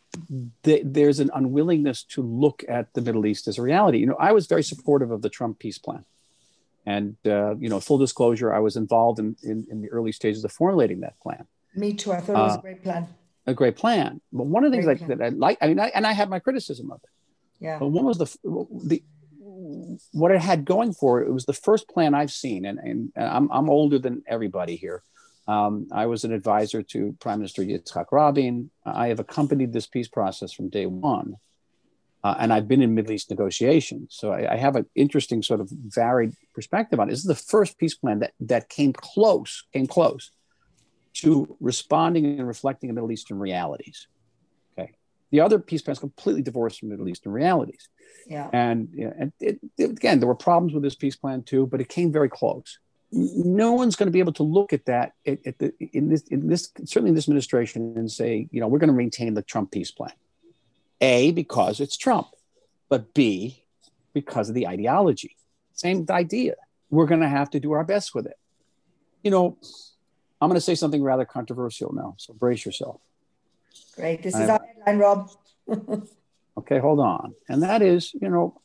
[0.63, 3.97] the, there's an unwillingness to look at the Middle East as a reality.
[3.97, 6.05] You know, I was very supportive of the Trump peace plan.
[6.88, 10.43] And, uh, you know, full disclosure, I was involved in, in, in, the early stages
[10.45, 11.45] of formulating that plan.
[11.76, 12.13] Me too.
[12.13, 13.08] I thought it was uh, a great plan
[13.47, 14.21] a great plan.
[14.32, 16.39] But one of the things that I like, I mean, I, and I have my
[16.39, 17.10] criticism of it.
[17.60, 17.80] Yeah.
[17.80, 18.38] But one was the
[18.84, 19.04] the
[20.12, 23.12] what it had going for it, it was the first plan I've seen, and, and
[23.15, 25.02] I'm I'm older than everybody here.
[25.47, 28.69] Um, I was an advisor to Prime Minister Yitzhak Rabin.
[28.86, 31.38] I have accompanied this peace process from day one,
[32.23, 34.15] uh, and I've been in Middle East negotiations.
[34.17, 37.12] So I, I, have an interesting sort of varied perspective on it.
[37.12, 40.32] This is the first peace plan that that came close, came close
[41.15, 44.08] to responding and reflecting the Middle Eastern realities.
[44.77, 44.93] Okay.
[45.32, 47.88] The other peace plan is completely divorced from Middle Eastern realities.
[48.27, 48.49] Yeah.
[48.51, 51.65] And, you know, and it, it, again, there were problems with this peace plan too,
[51.67, 52.80] but it came very close.
[53.12, 56.23] No one's going to be able to look at that at, at the, in this,
[56.23, 59.41] in this, certainly in this administration and say, you know, we're going to maintain the
[59.41, 60.12] Trump peace plan.
[61.01, 62.27] A, because it's Trump,
[62.89, 63.63] but B,
[64.13, 65.36] because of the ideology.
[65.73, 66.55] Same idea.
[66.89, 68.38] We're going to have to do our best with it.
[69.23, 69.57] You know,
[70.41, 73.01] I'm going to say something rather controversial now, so brace yourself.
[73.95, 74.23] Great.
[74.23, 75.31] This is our headline, Rob.
[76.57, 77.33] okay, hold on.
[77.49, 78.60] And that is, you know,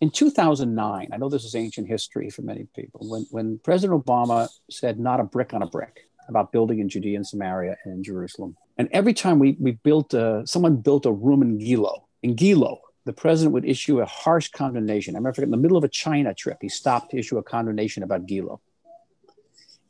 [0.00, 4.48] in 2009, I know this is ancient history for many people, when, when President Obama
[4.68, 8.56] said, not a brick on a brick about building in Judea and Samaria and Jerusalem.
[8.78, 12.78] And every time we, we built, a, someone built a room in Gilo, in Gilo,
[13.04, 15.14] the president would issue a harsh condemnation.
[15.14, 18.02] I remember in the middle of a China trip, he stopped to issue a condemnation
[18.02, 18.60] about Gilo.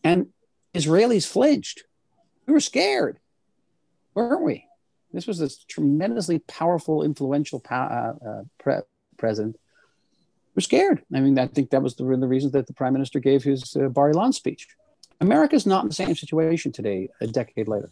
[0.02, 0.28] And
[0.74, 1.84] Israelis flinched.
[2.46, 3.18] We were scared,
[4.14, 4.66] weren't we?
[5.12, 8.80] This was this tremendously powerful, influential uh, uh, pre-
[9.18, 9.58] president.
[10.56, 11.04] We're scared.
[11.14, 13.76] I mean, I think that was the, the reason that the prime minister gave his
[13.76, 14.68] uh, Bar Ilan speech.
[15.20, 17.90] America's not in the same situation today, a decade later.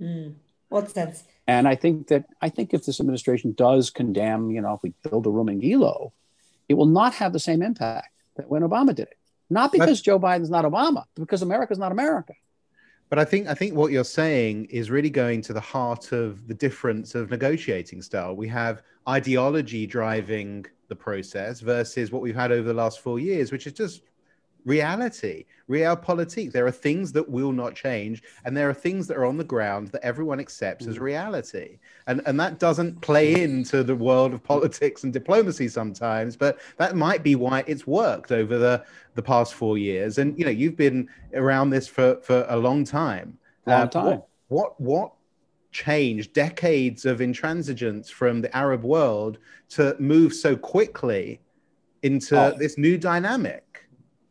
[0.00, 0.34] Mm.
[0.68, 1.24] What sense?
[1.46, 4.94] And I think that I think if this administration does condemn, you know, if we
[5.08, 6.12] build a room in Gilo,
[6.68, 9.18] it will not have the same impact that when Obama did it.
[9.50, 12.34] Not because That's, Joe Biden's not Obama, but because America's not America.
[13.08, 16.46] But I think I think what you're saying is really going to the heart of
[16.46, 18.36] the difference of negotiating style.
[18.36, 23.50] We have ideology driving the process versus what we've had over the last four years,
[23.50, 24.02] which is just
[24.64, 26.52] reality, realpolitik.
[26.52, 29.44] There are things that will not change, and there are things that are on the
[29.44, 31.00] ground that everyone accepts as mm.
[31.00, 31.78] reality.
[32.06, 36.96] And and that doesn't play into the world of politics and diplomacy sometimes, but that
[36.96, 40.18] might be why it's worked over the the past four years.
[40.18, 43.38] And you know, you've been around this for for a long time.
[43.66, 44.04] Long uh, time.
[44.06, 45.12] What, what what
[45.72, 51.40] changed decades of intransigence from the Arab world to move so quickly
[52.02, 52.56] into oh.
[52.58, 53.69] this new dynamic?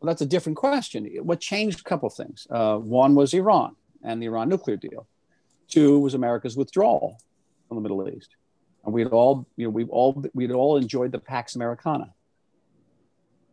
[0.00, 1.06] Well, that's a different question.
[1.22, 2.46] What changed a couple of things.
[2.50, 5.06] Uh, one was Iran and the Iran nuclear deal.
[5.68, 7.18] Two was America's withdrawal
[7.68, 8.30] from the Middle East.
[8.84, 12.14] And we'd all, you know, we've all, we'd all enjoyed the Pax Americana.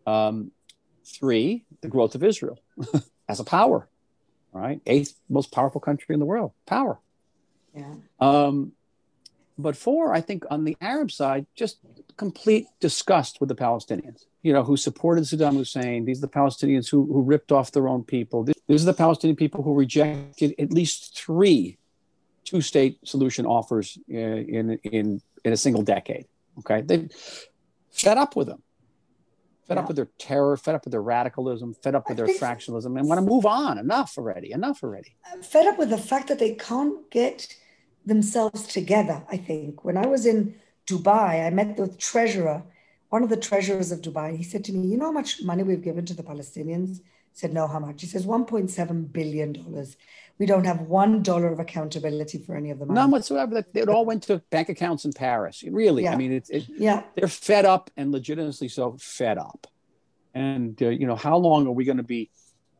[0.06, 0.52] Um,
[1.06, 2.60] three, the growth of Israel
[3.30, 3.90] as a power,
[4.54, 4.80] right?
[4.86, 7.00] Eighth most powerful country in the world, power.
[7.76, 7.94] Yeah.
[8.22, 8.72] Um,
[9.58, 11.80] but four, I think on the Arab side, just
[12.16, 16.06] complete disgust with the Palestinians you know, who supported Saddam Hussein.
[16.06, 18.48] These are the Palestinians who, who ripped off their own people.
[18.70, 21.78] These are the Palestinian people who rejected at least three
[22.46, 24.16] two-state solution offers uh,
[24.58, 26.26] in in in a single decade.
[26.60, 27.10] Okay, they
[27.92, 28.62] fed up with them,
[29.68, 29.82] fed yeah.
[29.82, 33.06] up with their terror, fed up with their radicalism, fed up with their fractionalism, and
[33.10, 33.78] want to move on.
[33.78, 34.50] Enough already.
[34.54, 35.12] Enough already.
[35.30, 37.54] Uh, fed up with the fact that they can't get
[38.06, 39.18] themselves together.
[39.30, 40.56] I think when I was in
[40.90, 42.64] Dubai, I met the treasurer
[43.10, 45.64] one of the treasurers of Dubai, he said to me, You know how much money
[45.64, 47.00] we've given to the Palestinians?
[47.00, 48.02] I said, No, how much?
[48.02, 49.86] He says, $1.7 billion.
[50.40, 53.00] We don't have one dollar of accountability for any of the money.
[53.00, 53.64] None whatsoever.
[53.74, 55.64] It all went to bank accounts in Paris.
[55.68, 56.04] Really.
[56.04, 56.14] Yeah.
[56.14, 57.04] I mean, it's, it, yeah.
[57.16, 59.66] they're fed up and legitimately so fed up.
[60.36, 62.30] And, uh, you know, how long are we going to be,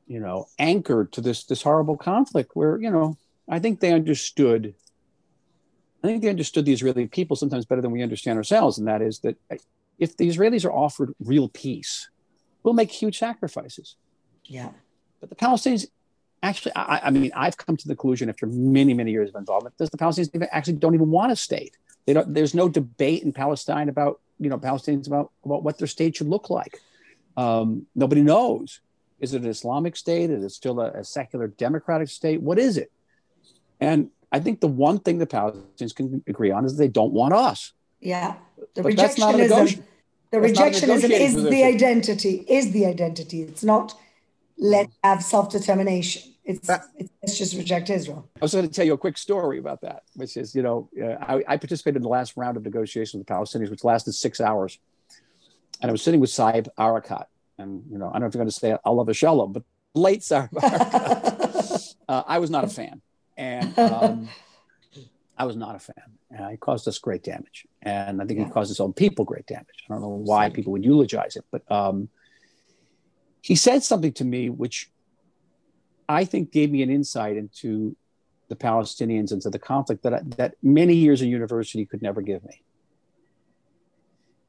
[0.06, 3.18] you know, anchored to this, this horrible conflict where, you know,
[3.50, 4.76] I think they understood
[6.04, 9.02] I think they understood the Israeli people sometimes better than we understand ourselves, and that
[9.02, 9.36] is that
[10.00, 12.10] if the Israelis are offered real peace,
[12.64, 13.96] we'll make huge sacrifices.
[14.46, 14.70] Yeah.
[15.20, 15.88] But the Palestinians
[16.44, 19.78] actually, I, I, mean, I've come to the conclusion after many, many years of involvement,
[19.78, 21.78] that the Palestinians actually don't even want a state.
[22.06, 25.88] They don't, there's no debate in Palestine about, you know, Palestinians about, about what their
[25.88, 26.80] state should look like.
[27.36, 28.80] Um, nobody knows.
[29.20, 30.30] Is it an Islamic state?
[30.30, 32.42] Is it still a, a secular democratic state?
[32.42, 32.92] What is it?
[33.80, 37.34] And I think the one thing the Palestinians can agree on is they don't want
[37.34, 37.74] us.
[38.00, 38.36] Yeah.
[38.76, 39.84] The but rejectionism,
[40.32, 41.50] the rejectionism is position.
[41.50, 43.44] the identity, is the identity.
[43.44, 43.96] It's not
[44.58, 46.34] let have self-determination.
[46.44, 46.86] It's, that,
[47.22, 48.30] it's, just reject Israel.
[48.38, 50.90] I was going to tell you a quick story about that, which is, you know,
[51.02, 54.14] uh, I, I, participated in the last round of negotiations with the Palestinians, which lasted
[54.14, 54.80] six hours.
[55.82, 57.26] And I was sitting with Saeb Erekat.
[57.58, 59.64] And, you know, I don't know if you're going to say I Allah Shalom, but
[59.94, 61.96] late Saeb Erekat.
[62.08, 63.02] uh, I was not a fan.
[63.36, 64.30] And um,
[65.38, 65.96] I was not a fan.
[66.38, 68.48] Uh, it caused us great damage, and I think yeah.
[68.48, 69.86] it caused its own people great damage.
[69.90, 72.10] I don't know why people would eulogize it, but um,
[73.42, 74.90] he said something to me which
[76.10, 77.96] I think gave me an insight into
[78.50, 82.22] the Palestinians and to the conflict that I, that many years of university could never
[82.22, 82.62] give me.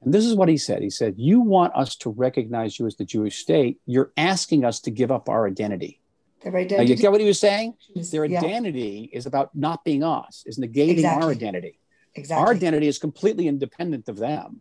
[0.03, 0.83] And this is what he said.
[0.83, 3.79] He said, "You want us to recognize you as the Jewish state.
[3.85, 6.01] You're asking us to give up our identity."
[6.43, 6.77] Their identity.
[6.77, 7.75] Now, you get what he was saying?
[7.95, 9.19] Their identity yeah.
[9.19, 11.25] is about not being us, is negating exactly.
[11.25, 11.79] our identity.
[12.15, 12.45] Exactly.
[12.45, 14.61] Our identity is completely independent of them,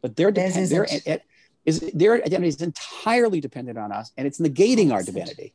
[0.00, 1.22] but their depend- their, it,
[1.64, 5.54] is, their identity is entirely dependent on us, and it's negating our divinity.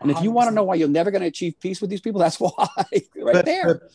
[0.00, 2.00] And if you want to know why you're never going to achieve peace with these
[2.00, 3.74] people, that's why, right but, there.
[3.74, 3.92] But,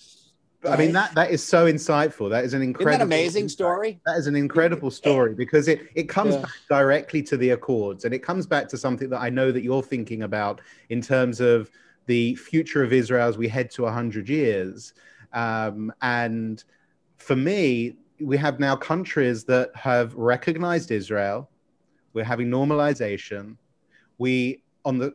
[0.68, 2.30] I mean that that is so insightful.
[2.30, 4.02] That is an incredible, Isn't that amazing story.
[4.06, 6.42] That is an incredible story because it it comes yeah.
[6.42, 9.64] back directly to the Accords, and it comes back to something that I know that
[9.64, 11.72] you're thinking about in terms of
[12.08, 14.94] the future of Israel as we head to hundred years.
[15.32, 16.62] Um, and
[17.18, 21.50] for me, we have now countries that have recognized Israel.
[22.14, 23.56] We're having normalization.
[24.18, 25.14] We on the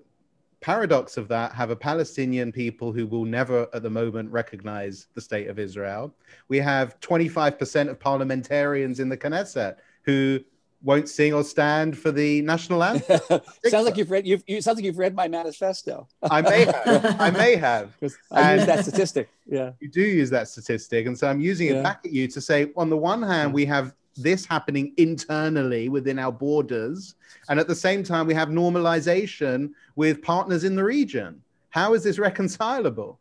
[0.65, 5.21] paradox of that, have a Palestinian people who will never at the moment recognize the
[5.21, 6.15] state of Israel.
[6.49, 10.41] We have 25% of parliamentarians in the Knesset who
[10.83, 13.21] won't sing or stand for the national anthem.
[13.67, 14.27] sounds like you've read.
[14.27, 16.09] You've, you sounds like you've read my manifesto.
[16.23, 17.21] I may have.
[17.21, 17.95] I may have.
[18.31, 19.29] I use that statistic.
[19.47, 21.83] Yeah, you do use that statistic, and so I'm using it yeah.
[21.83, 23.55] back at you to say, on the one hand, mm.
[23.55, 27.15] we have this happening internally within our borders.
[27.49, 31.43] And at the same time, we have normalization with partners in the region.
[31.71, 33.19] How is this reconcilable?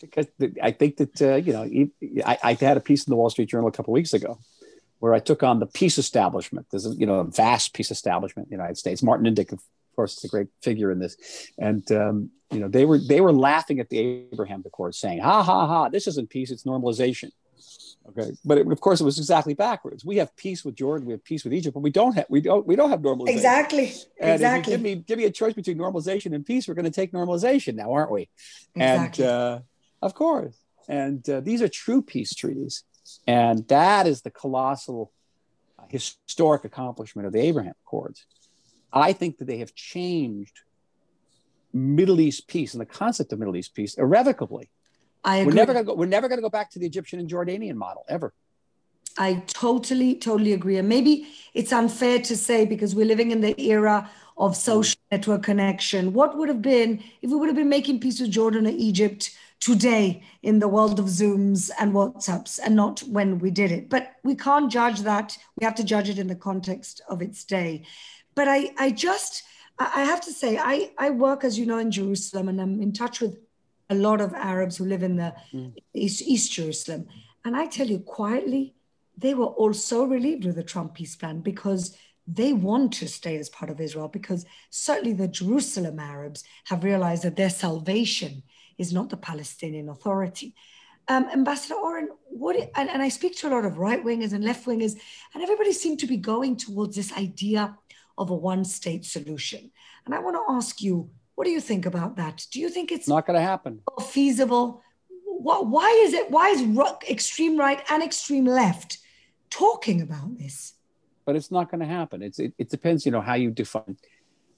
[0.00, 0.26] Because
[0.62, 3.48] I think that, uh, you know, I, I, had a piece in the Wall Street
[3.48, 4.38] Journal a couple weeks ago
[4.98, 6.66] where I took on the peace establishment.
[6.70, 9.02] There's a, you know, a vast peace establishment in the United States.
[9.02, 9.60] Martin Indyk, of
[9.96, 11.16] course, is a great figure in this.
[11.58, 13.98] And, um, you know, they were, they were laughing at the
[14.32, 17.30] Abraham Accord saying, ha, ha, ha, this isn't peace, it's normalization.
[18.08, 20.04] Okay, but it, of course it was exactly backwards.
[20.04, 22.40] We have peace with Jordan, we have peace with Egypt, but we don't have we
[22.40, 23.28] don't we don't have normalization.
[23.28, 23.92] Exactly.
[24.20, 24.72] And exactly.
[24.72, 27.74] give me give me a choice between normalization and peace, we're going to take normalization
[27.76, 28.28] now, aren't we?
[28.74, 29.24] Exactly.
[29.24, 29.58] And uh,
[30.02, 30.56] of course,
[30.88, 32.82] and uh, these are true peace treaties,
[33.26, 35.12] and that is the colossal
[35.78, 38.26] uh, historic accomplishment of the Abraham Accords.
[38.92, 40.60] I think that they have changed
[41.72, 44.70] Middle East peace and the concept of Middle East peace irrevocably
[45.24, 45.52] I agree.
[45.52, 45.94] We're never gonna go.
[45.94, 48.32] We're never gonna go back to the Egyptian and Jordanian model ever.
[49.18, 50.78] I totally, totally agree.
[50.78, 54.58] And maybe it's unfair to say because we're living in the era of mm-hmm.
[54.58, 56.12] social network connection.
[56.12, 59.36] What would have been if we would have been making peace with Jordan or Egypt
[59.60, 63.88] today in the world of Zooms and WhatsApps and not when we did it?
[63.88, 65.36] But we can't judge that.
[65.58, 67.84] We have to judge it in the context of its day.
[68.34, 69.42] But I, I just,
[69.78, 72.92] I have to say, I, I work, as you know, in Jerusalem and I'm in
[72.92, 73.36] touch with
[73.90, 75.72] a lot of Arabs who live in the mm.
[75.94, 77.06] East, East Jerusalem.
[77.44, 78.74] And I tell you quietly,
[79.16, 83.36] they were all so relieved with the Trump peace plan because they want to stay
[83.36, 88.42] as part of Israel because certainly the Jerusalem Arabs have realized that their salvation
[88.78, 90.54] is not the Palestinian Authority.
[91.08, 94.44] Um, Ambassador Oren, what, and, and I speak to a lot of right wingers and
[94.44, 94.96] left wingers,
[95.34, 97.76] and everybody seemed to be going towards this idea
[98.16, 99.70] of a one state solution.
[100.06, 102.46] And I want to ask you, what do you think about that?
[102.50, 103.80] Do you think it's not going to happen?
[104.00, 104.82] Feasible?
[105.24, 106.30] What, why is it?
[106.30, 106.62] Why is
[107.08, 108.98] extreme right and extreme left
[109.50, 110.74] talking about this?
[111.24, 112.22] But it's not going to happen.
[112.22, 113.96] It's it, it depends, you know, how you define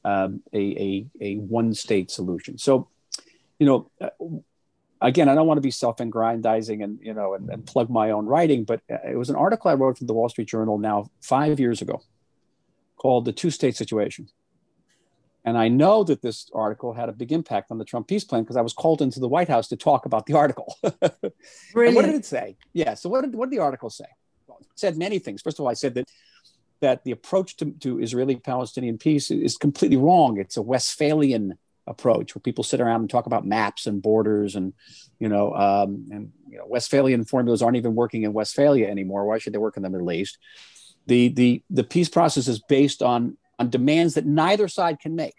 [0.04, 2.58] um, a, a a one state solution.
[2.58, 2.88] So,
[3.58, 4.10] you know, uh,
[5.00, 8.26] again, I don't want to be self-aggrandizing and you know and, and plug my own
[8.26, 11.10] writing, but uh, it was an article I wrote for the Wall Street Journal now
[11.20, 12.02] five years ago,
[12.96, 14.28] called "The Two-State Situation."
[15.44, 18.42] And I know that this article had a big impact on the Trump peace plan
[18.42, 20.76] because I was called into the White House to talk about the article.
[20.82, 22.56] what did it say?
[22.72, 22.94] Yeah.
[22.94, 24.06] So what did, what did the article say?
[24.46, 25.42] Well, it said many things.
[25.42, 26.08] First of all, I said that
[26.80, 30.38] that the approach to, to Israeli-Palestinian peace is completely wrong.
[30.38, 34.72] It's a Westphalian approach where people sit around and talk about maps and borders and
[35.18, 39.24] you know um, and you know Westphalian formulas aren't even working in Westphalia anymore.
[39.26, 40.38] Why should they work in the Middle East?
[41.06, 45.34] The the the peace process is based on on demands that neither side can make.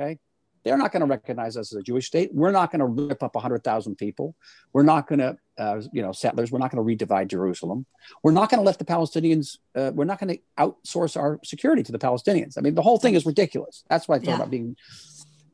[0.00, 0.18] Okay.
[0.64, 2.32] They're not going to recognize us as a Jewish state.
[2.32, 4.36] We're not going to rip up 100,000 people.
[4.72, 6.52] We're not going to, uh, you know, settlers.
[6.52, 7.84] We're not going to redivide Jerusalem.
[8.22, 11.82] We're not going to let the Palestinians, uh, we're not going to outsource our security
[11.82, 12.56] to the Palestinians.
[12.56, 13.82] I mean, the whole thing is ridiculous.
[13.90, 14.36] That's why I thought yeah.
[14.36, 14.76] about being,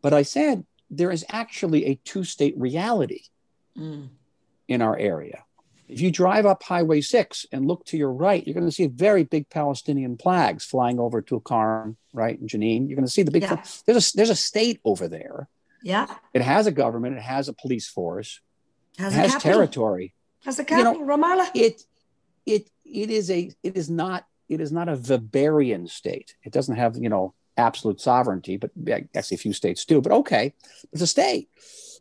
[0.03, 3.23] but I said there is actually a two state reality
[3.77, 4.09] mm.
[4.69, 5.45] in our area.
[5.89, 8.87] If you drive up Highway 6 and look to your right, you're going to see
[8.87, 12.89] very big Palestinian flags flying over to Tulkarm, right, in Jenin.
[12.89, 13.43] You're going to see the big.
[13.43, 13.63] Yeah.
[13.87, 15.49] There's a there's a state over there.
[15.83, 16.15] Yeah.
[16.35, 17.17] It has a government.
[17.17, 18.41] It has a police force.
[18.99, 20.15] Has, it has territory.
[20.45, 21.51] Has a capital, you know, Ramallah.
[21.55, 21.83] It
[22.45, 26.35] it it is a it is not it is not a Weberian state.
[26.43, 28.71] It doesn't have you know absolute sovereignty, but
[29.15, 30.01] actually a few states do.
[30.01, 30.55] But okay,
[30.93, 31.49] it's a state.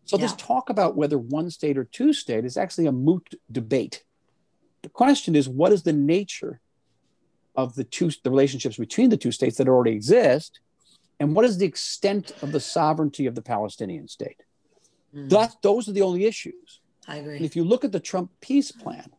[0.08, 0.24] So yeah.
[0.24, 4.04] this talk about whether one state or two state is actually a moot debate.
[4.82, 6.62] The question is, what is the nature
[7.56, 10.62] of the two the relationships between the two states that already exist,
[11.20, 14.42] and what is the extent of the sovereignty of the Palestinian state?
[15.14, 15.30] Mm.
[15.30, 16.80] That those are the only issues.
[17.06, 17.36] I agree.
[17.36, 19.12] And if you look at the Trump peace plan,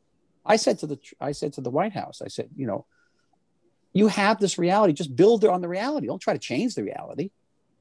[0.46, 2.86] I said to the I said to the White House, I said, you know,
[3.92, 4.94] you have this reality.
[4.94, 6.06] Just build on the reality.
[6.06, 7.30] Don't try to change the reality.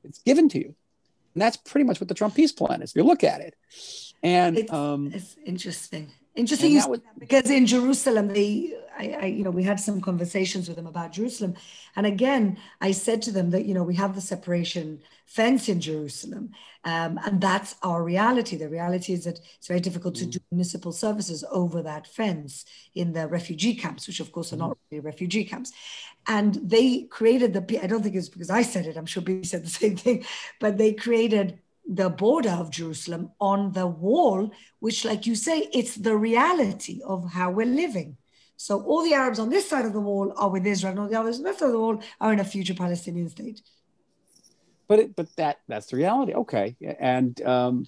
[0.03, 0.75] It's given to you.
[1.37, 3.55] And that's pretty much what the Trump peace plan is, if you look at it.
[4.23, 6.09] And it's, um, it's interesting.
[6.37, 10.67] Interesting you was, because in Jerusalem, they, I, I, you know, we had some conversations
[10.67, 11.55] with them about Jerusalem,
[11.95, 15.81] and again, I said to them that you know we have the separation fence in
[15.81, 16.51] Jerusalem,
[16.85, 18.55] um, and that's our reality.
[18.55, 20.19] The reality is that it's very difficult mm.
[20.19, 24.57] to do municipal services over that fence in the refugee camps, which of course are
[24.57, 24.77] not mm.
[24.91, 25.73] really refugee camps.
[26.27, 27.83] And they created the.
[27.83, 28.95] I don't think it's because I said it.
[28.95, 30.23] I'm sure Bibi said the same thing,
[30.59, 35.95] but they created the border of Jerusalem on the wall, which, like you say, it's
[35.95, 38.17] the reality of how we're living.
[38.57, 41.07] So all the Arabs on this side of the wall are with Israel, and all
[41.07, 43.61] the others on the left of the wall are in a future Palestinian state.
[44.87, 46.33] But it, but that that's the reality.
[46.33, 47.87] Okay, and um,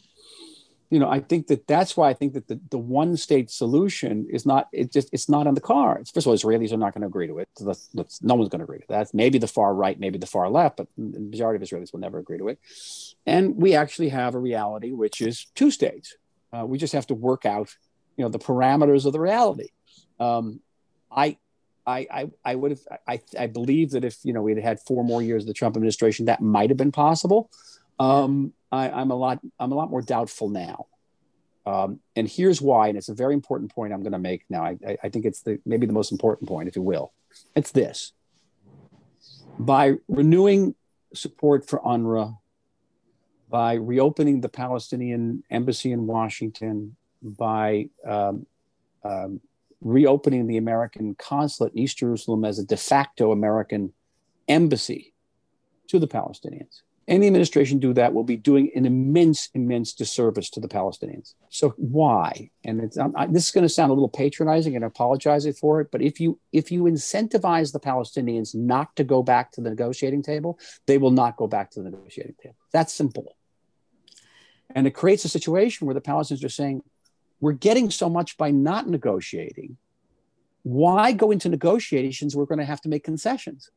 [0.90, 4.28] you know, I think that that's why I think that the, the one state solution
[4.30, 6.10] is not, it just, it's not on the cards.
[6.10, 7.50] First of all, Israelis are not going to agree to it.
[7.62, 8.98] no one's going to agree to that.
[8.98, 12.00] That's maybe the far right, maybe the far left, but the majority of Israelis will
[12.00, 12.60] never agree to it.
[13.28, 16.16] And we actually have a reality, which is two states.
[16.52, 17.76] Uh, we just have to work out,
[18.18, 19.70] you know, the parameters of the reality.
[20.20, 20.60] Um,
[21.12, 21.38] I,
[21.86, 24.80] I, I, I would have, I, I believe that if, you know, we had had
[24.80, 27.52] four more years of the Trump administration, that might have been possible.
[28.00, 30.88] Um, I, am a lot I'm a lot more doubtful now.
[31.66, 34.64] Um, and here's why, and it's a very important point I'm going to make now.
[34.64, 37.12] I, I think it's the maybe the most important point, if you will.
[37.56, 38.14] It's this:
[39.60, 40.76] by renewing
[41.14, 42.38] support for UNRWA,
[43.50, 48.46] by reopening the Palestinian embassy in Washington, by um,
[49.04, 49.42] um,
[49.82, 53.94] reopening the American consulate in East Jerusalem as a de facto American
[54.48, 55.14] embassy
[55.88, 60.60] to the Palestinians any administration do that will be doing an immense, immense disservice to
[60.60, 61.34] the Palestinians.
[61.50, 62.52] So why?
[62.64, 65.90] And I, this is going to sound a little patronizing, and I apologize for it.
[65.92, 70.22] But if you if you incentivize the Palestinians not to go back to the negotiating
[70.22, 72.56] table, they will not go back to the negotiating table.
[72.72, 73.36] That's simple.
[74.76, 76.84] And it creates a situation where the Palestinians are saying,
[77.42, 79.78] "We're getting so much by not negotiating.
[80.62, 82.36] Why go into negotiations?
[82.36, 83.72] We're going to have to make concessions."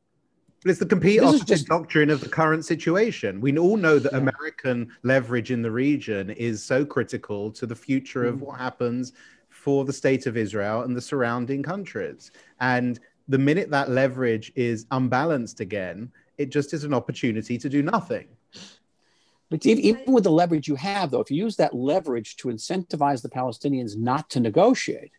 [0.62, 1.66] But it's the complete this opposite just...
[1.66, 3.40] doctrine of the current situation.
[3.40, 4.18] We all know that yeah.
[4.18, 8.40] American leverage in the region is so critical to the future of mm.
[8.40, 9.12] what happens
[9.48, 12.30] for the state of Israel and the surrounding countries.
[12.60, 17.82] And the minute that leverage is unbalanced again, it just is an opportunity to do
[17.82, 18.28] nothing.
[19.50, 23.20] But even with the leverage you have, though, if you use that leverage to incentivize
[23.20, 25.12] the Palestinians not to negotiate,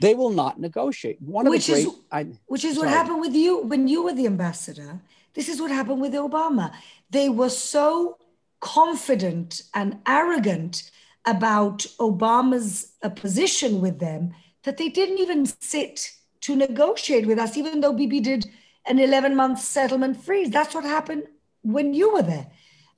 [0.00, 1.20] they will not negotiate.
[1.20, 2.88] One which great, is I, which is sorry.
[2.88, 5.00] what happened with you when you were the ambassador.
[5.34, 6.72] This is what happened with Obama.
[7.10, 8.18] They were so
[8.60, 10.90] confident and arrogant
[11.26, 16.10] about Obama's uh, position with them that they didn't even sit
[16.42, 18.50] to negotiate with us, even though Bibi did
[18.86, 20.50] an 11 month settlement freeze.
[20.50, 21.24] That's what happened
[21.62, 22.46] when you were there.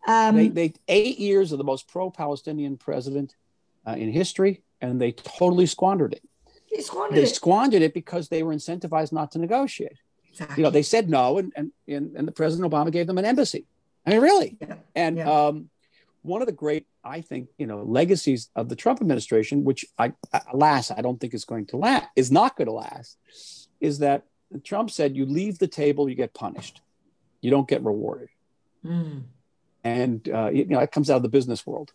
[0.07, 3.34] Um, they, they, eight years of the most pro-Palestinian president
[3.86, 6.22] uh, in history, and they totally squandered it.
[6.77, 7.35] They squandered they it.
[7.35, 9.99] squandered it because they were incentivized not to negotiate.
[10.31, 10.57] Exactly.
[10.59, 11.72] You know, they said no, and and
[12.16, 13.64] and the President Obama gave them an embassy.
[14.07, 14.57] I mean, really.
[14.61, 14.74] Yeah.
[14.95, 15.31] And yeah.
[15.31, 15.70] Um,
[16.22, 20.12] one of the great, I think, you know, legacies of the Trump administration, which I,
[20.53, 23.16] alas, I don't think is going to last, is not going to last,
[23.81, 24.24] is that
[24.64, 26.81] Trump said, "You leave the table, you get punished.
[27.41, 28.29] You don't get rewarded."
[28.85, 29.22] Mm
[29.87, 31.93] and uh, you know it comes out of the business world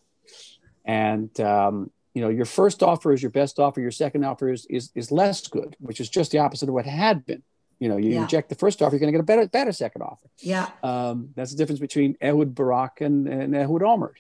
[0.86, 4.66] and um, you know your first offer is your best offer your second offer is,
[4.70, 7.43] is is less good which is just the opposite of what had been.
[7.80, 8.22] You know you yeah.
[8.22, 10.28] reject the first offer you're going to get a better better second offer.
[10.39, 10.70] Yeah.
[10.84, 14.16] Um, that's the difference between ehud barak and, and ehud olmert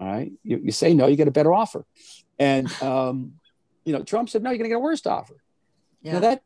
[0.00, 0.32] all right?
[0.42, 1.84] You, you say no you get a better offer.
[2.38, 3.34] And um,
[3.84, 5.36] you know trump said no you're going to get a worse offer.
[6.02, 6.14] Yeah.
[6.14, 6.42] now that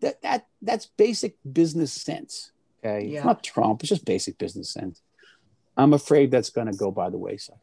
[0.00, 2.52] that that that's basic business sense
[2.84, 3.06] okay?
[3.06, 3.18] Yeah.
[3.18, 5.02] it's not trump it's just basic business sense.
[5.76, 7.60] I'm afraid that's going to go by the wayside.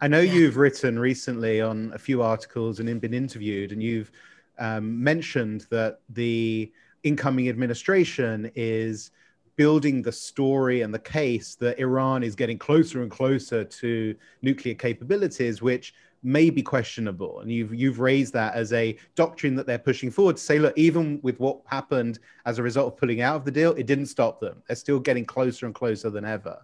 [0.00, 0.32] I know yeah.
[0.32, 4.10] you've written recently on a few articles and been interviewed, and you've
[4.58, 6.70] um, mentioned that the
[7.02, 9.10] incoming administration is
[9.56, 14.74] building the story and the case that Iran is getting closer and closer to nuclear
[14.74, 17.40] capabilities, which may be questionable.
[17.40, 20.76] And you've you've raised that as a doctrine that they're pushing forward to say, look,
[20.76, 24.06] even with what happened as a result of pulling out of the deal, it didn't
[24.06, 24.62] stop them.
[24.66, 26.58] They're still getting closer and closer than ever.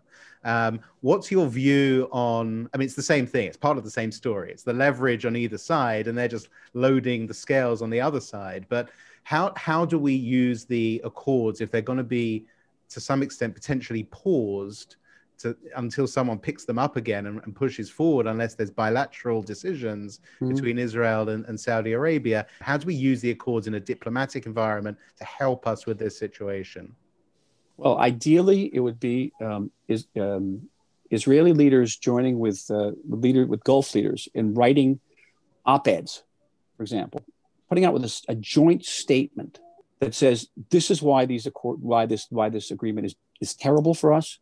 [0.44, 2.68] Um, what's your view on?
[2.74, 3.46] I mean, it's the same thing.
[3.46, 4.50] It's part of the same story.
[4.50, 8.20] It's the leverage on either side, and they're just loading the scales on the other
[8.20, 8.66] side.
[8.68, 8.88] But
[9.24, 12.46] how how do we use the accords if they're going to be
[12.88, 14.96] to some extent potentially paused
[15.42, 20.20] to, until someone picks them up again and, and pushes forward, unless there's bilateral decisions
[20.40, 20.54] mm-hmm.
[20.54, 22.46] between Israel and, and, Saudi Arabia.
[22.60, 26.18] How do we use the Accords in a diplomatic environment to help us with this
[26.18, 26.94] situation?
[27.76, 30.68] Well, ideally, it would be um, is, um,
[31.10, 35.00] Israeli leaders joining with uh, leader with Gulf leaders in writing
[35.66, 36.24] op-eds,
[36.76, 37.24] for example,
[37.68, 39.60] putting out with a, a joint statement
[40.00, 43.94] that says this is why these accord why this why this agreement is is terrible
[43.94, 44.38] for us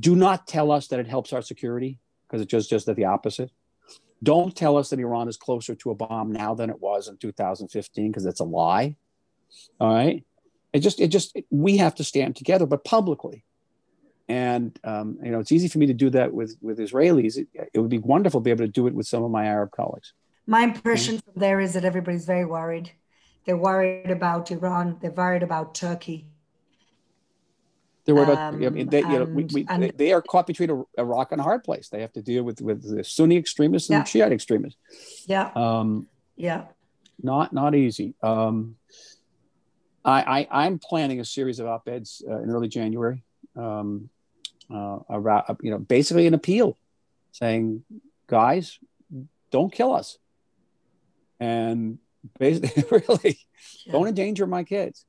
[0.00, 3.50] do not tell us that it helps our security because it's just just the opposite.
[4.22, 7.16] Don't tell us that Iran is closer to a bomb now than it was in
[7.16, 8.96] 2015 because it's a lie.
[9.80, 10.24] All right.
[10.72, 13.44] It just it just we have to stand together, but publicly.
[14.28, 17.38] And um, you know, it's easy for me to do that with with Israelis.
[17.38, 19.46] It, it, would be wonderful to be able to do it with some of my
[19.46, 20.12] Arab colleagues.
[20.46, 22.90] My impression from there is that everybody's very worried.
[23.46, 24.98] They're worried about Iran.
[25.00, 26.26] They're worried about Turkey.
[28.08, 30.46] They were about, um, I mean, they, you know, we, we, and, they, are caught
[30.46, 31.90] between a, a, rock and a hard place.
[31.90, 34.04] They have to deal with with the Sunni extremists and yeah.
[34.04, 34.78] Shiite extremists.
[35.26, 35.50] Yeah.
[35.54, 36.68] Um, yeah.
[37.22, 38.14] Not not easy.
[38.22, 38.76] Um,
[40.06, 43.24] I, I am planning a series of op-eds uh, in early January.
[43.54, 44.08] Um,
[44.72, 46.78] uh, around, you know, basically an appeal,
[47.32, 47.84] saying,
[48.26, 48.78] guys,
[49.50, 50.16] don't kill us,
[51.40, 51.98] and
[52.38, 53.38] basically, really,
[53.84, 53.92] yeah.
[53.92, 55.04] don't endanger my kids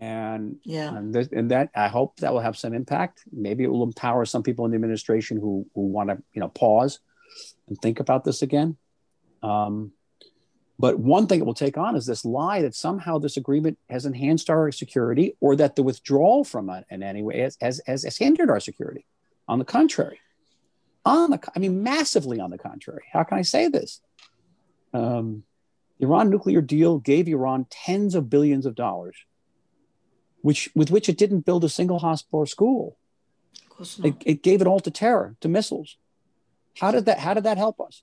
[0.00, 0.96] and yeah.
[0.96, 3.24] and, th- and, that i hope that will have some impact.
[3.32, 6.48] Maybe it will empower some people in the administration who who want to you know
[6.48, 7.00] pause
[7.68, 8.76] and think about this again.
[9.42, 9.92] Um,
[10.78, 14.06] but one thing it will take on is this lie that somehow this agreement has
[14.06, 18.16] enhanced our security or that the withdrawal from it in any way has, has, has
[18.16, 19.04] hindered our security.
[19.48, 20.20] On the contrary.
[21.04, 23.04] On the i mean massively on the contrary.
[23.12, 24.00] How can i say this?
[24.92, 25.42] Um,
[25.98, 29.16] the iran nuclear deal gave iran tens of billions of dollars
[30.42, 32.96] which with which it didn't build a single hospital or school.
[34.02, 35.96] It, it gave it all to terror, to missiles.
[36.78, 37.18] How did that?
[37.18, 38.02] How did that help us?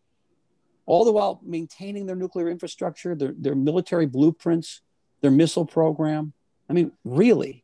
[0.86, 4.81] All the while maintaining their nuclear infrastructure, their, their military blueprints,
[5.21, 6.33] their missile program.
[6.69, 7.63] I mean, really,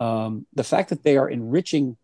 [0.00, 1.96] um, the fact that they are enriching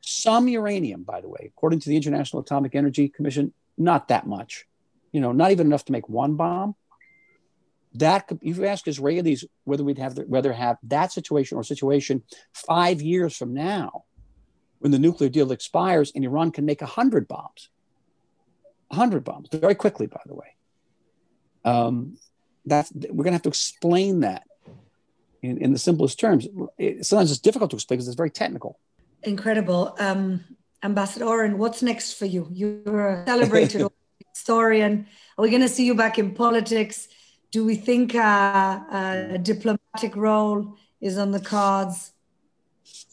[0.00, 4.66] some uranium, by the way, according to the International Atomic Energy Commission, not that much.
[5.12, 6.74] You know, not even enough to make one bomb
[7.94, 11.64] that could, if you ask Israelis whether we'd have the, whether have that situation or
[11.64, 12.22] situation
[12.52, 14.04] five years from now,
[14.78, 17.68] when the nuclear deal expires and Iran can make hundred bombs,
[18.90, 20.54] hundred bombs very quickly, by the way.
[21.64, 22.16] Um,
[22.64, 24.44] that's we're going to have to explain that
[25.42, 26.46] in, in the simplest terms.
[26.78, 28.78] It, sometimes it's difficult to explain because it's very technical.
[29.22, 29.94] Incredible.
[29.98, 30.44] Um,
[30.82, 32.48] Ambassador Oren, what's next for you?
[32.52, 33.86] You're a celebrated
[34.34, 35.06] historian.
[35.36, 37.08] Are we going to see you back in politics?
[37.50, 38.80] Do we think uh,
[39.34, 42.12] a diplomatic role is on the cards?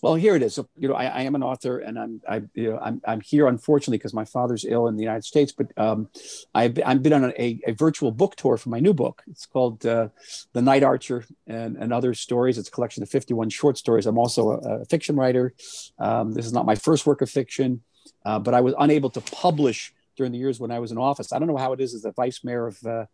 [0.01, 0.53] Well, here it is.
[0.53, 3.19] So, you know, I, I am an author, and I'm, I, you know, I'm, I'm
[3.21, 5.51] here unfortunately because my father's ill in the United States.
[5.51, 6.09] But um,
[6.53, 9.23] I've, I've been on a, a, virtual book tour for my new book.
[9.27, 10.09] It's called uh,
[10.53, 12.59] "The Night Archer" and, and other stories.
[12.59, 14.05] It's a collection of 51 short stories.
[14.05, 15.53] I'm also a, a fiction writer.
[15.97, 17.81] Um, this is not my first work of fiction,
[18.23, 21.32] uh, but I was unable to publish during the years when I was in office.
[21.32, 23.05] I don't know how it is as the vice mayor of, uh,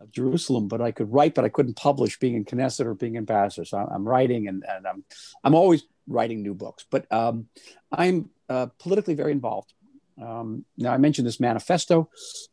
[0.00, 3.16] of Jerusalem, but I could write, but I couldn't publish being in Knesset or being
[3.16, 3.64] ambassador.
[3.64, 5.04] So I'm writing and, and I'm,
[5.44, 7.48] I'm always writing new books, but um,
[7.92, 9.72] I'm uh, politically very involved.
[10.20, 12.08] Um, now I mentioned this manifesto.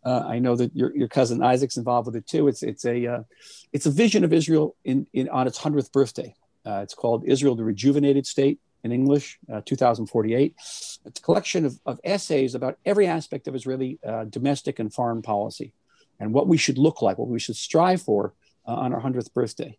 [0.06, 2.50] Uh, I know that your, your cousin Isaac's involved with it too.
[2.50, 3.24] It's it's a uh,
[3.72, 6.36] it's a vision of Israel in, in on its hundredth birthday.
[6.66, 10.54] Uh, it's called Israel: The Rejuvenated State in English, uh, 2048.
[10.58, 15.22] It's a collection of, of, essays about every aspect of Israeli uh, domestic and foreign
[15.22, 15.74] policy
[16.20, 18.34] and what we should look like, what we should strive for
[18.68, 19.78] uh, on our 100th birthday.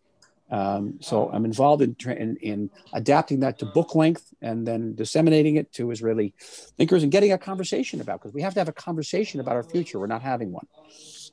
[0.51, 5.55] Um, so I'm involved in, in, in, adapting that to book length and then disseminating
[5.55, 6.35] it to Israeli
[6.77, 9.63] thinkers and getting a conversation about because we have to have a conversation about our
[9.63, 9.99] future.
[9.99, 10.67] We're not having one.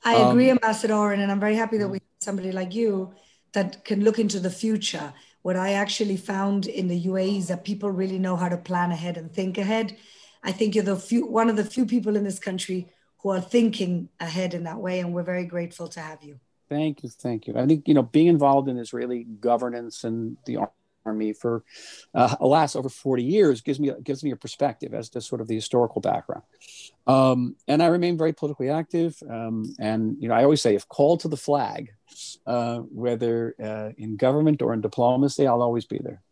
[0.03, 3.13] I um, agree, Ambassador, and I'm very happy that we have somebody like you
[3.53, 5.13] that can look into the future
[5.43, 8.93] what I actually found in the UAE is that people really know how to plan
[8.93, 9.97] ahead and think ahead.
[10.43, 12.89] I think you're the few, one of the few people in this country
[13.19, 16.41] who are thinking ahead in that way, and we're very grateful to have you.
[16.69, 17.55] Thank you, thank you.
[17.57, 20.59] I think you know being involved in Israeli governance and the
[21.05, 21.65] army for
[22.15, 25.49] uh, alas over 40 years gives me gives me a perspective as to sort of
[25.49, 26.43] the historical background
[27.07, 30.89] um, and i remain very politically active um, and you know i always say if
[30.89, 31.93] called to the flag
[32.47, 36.23] uh, whether uh, in government or in diplomacy i'll always be there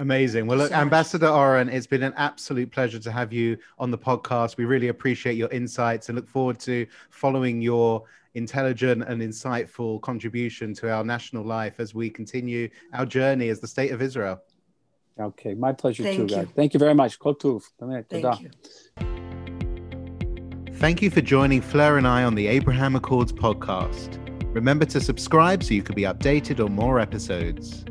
[0.00, 0.46] Amazing.
[0.46, 4.56] Well, look, Ambassador Oren, it's been an absolute pleasure to have you on the podcast.
[4.56, 8.04] We really appreciate your insights and look forward to following your
[8.34, 13.68] intelligent and insightful contribution to our national life as we continue our journey as the
[13.68, 14.40] state of Israel.
[15.20, 16.46] Okay, my pleasure Thank too, guys.
[16.54, 17.18] Thank you very much.
[17.18, 18.50] Thank you.
[20.74, 24.24] Thank you for joining Fleur and I on the Abraham Accords podcast.
[24.54, 27.84] Remember to subscribe so you can be updated on more episodes.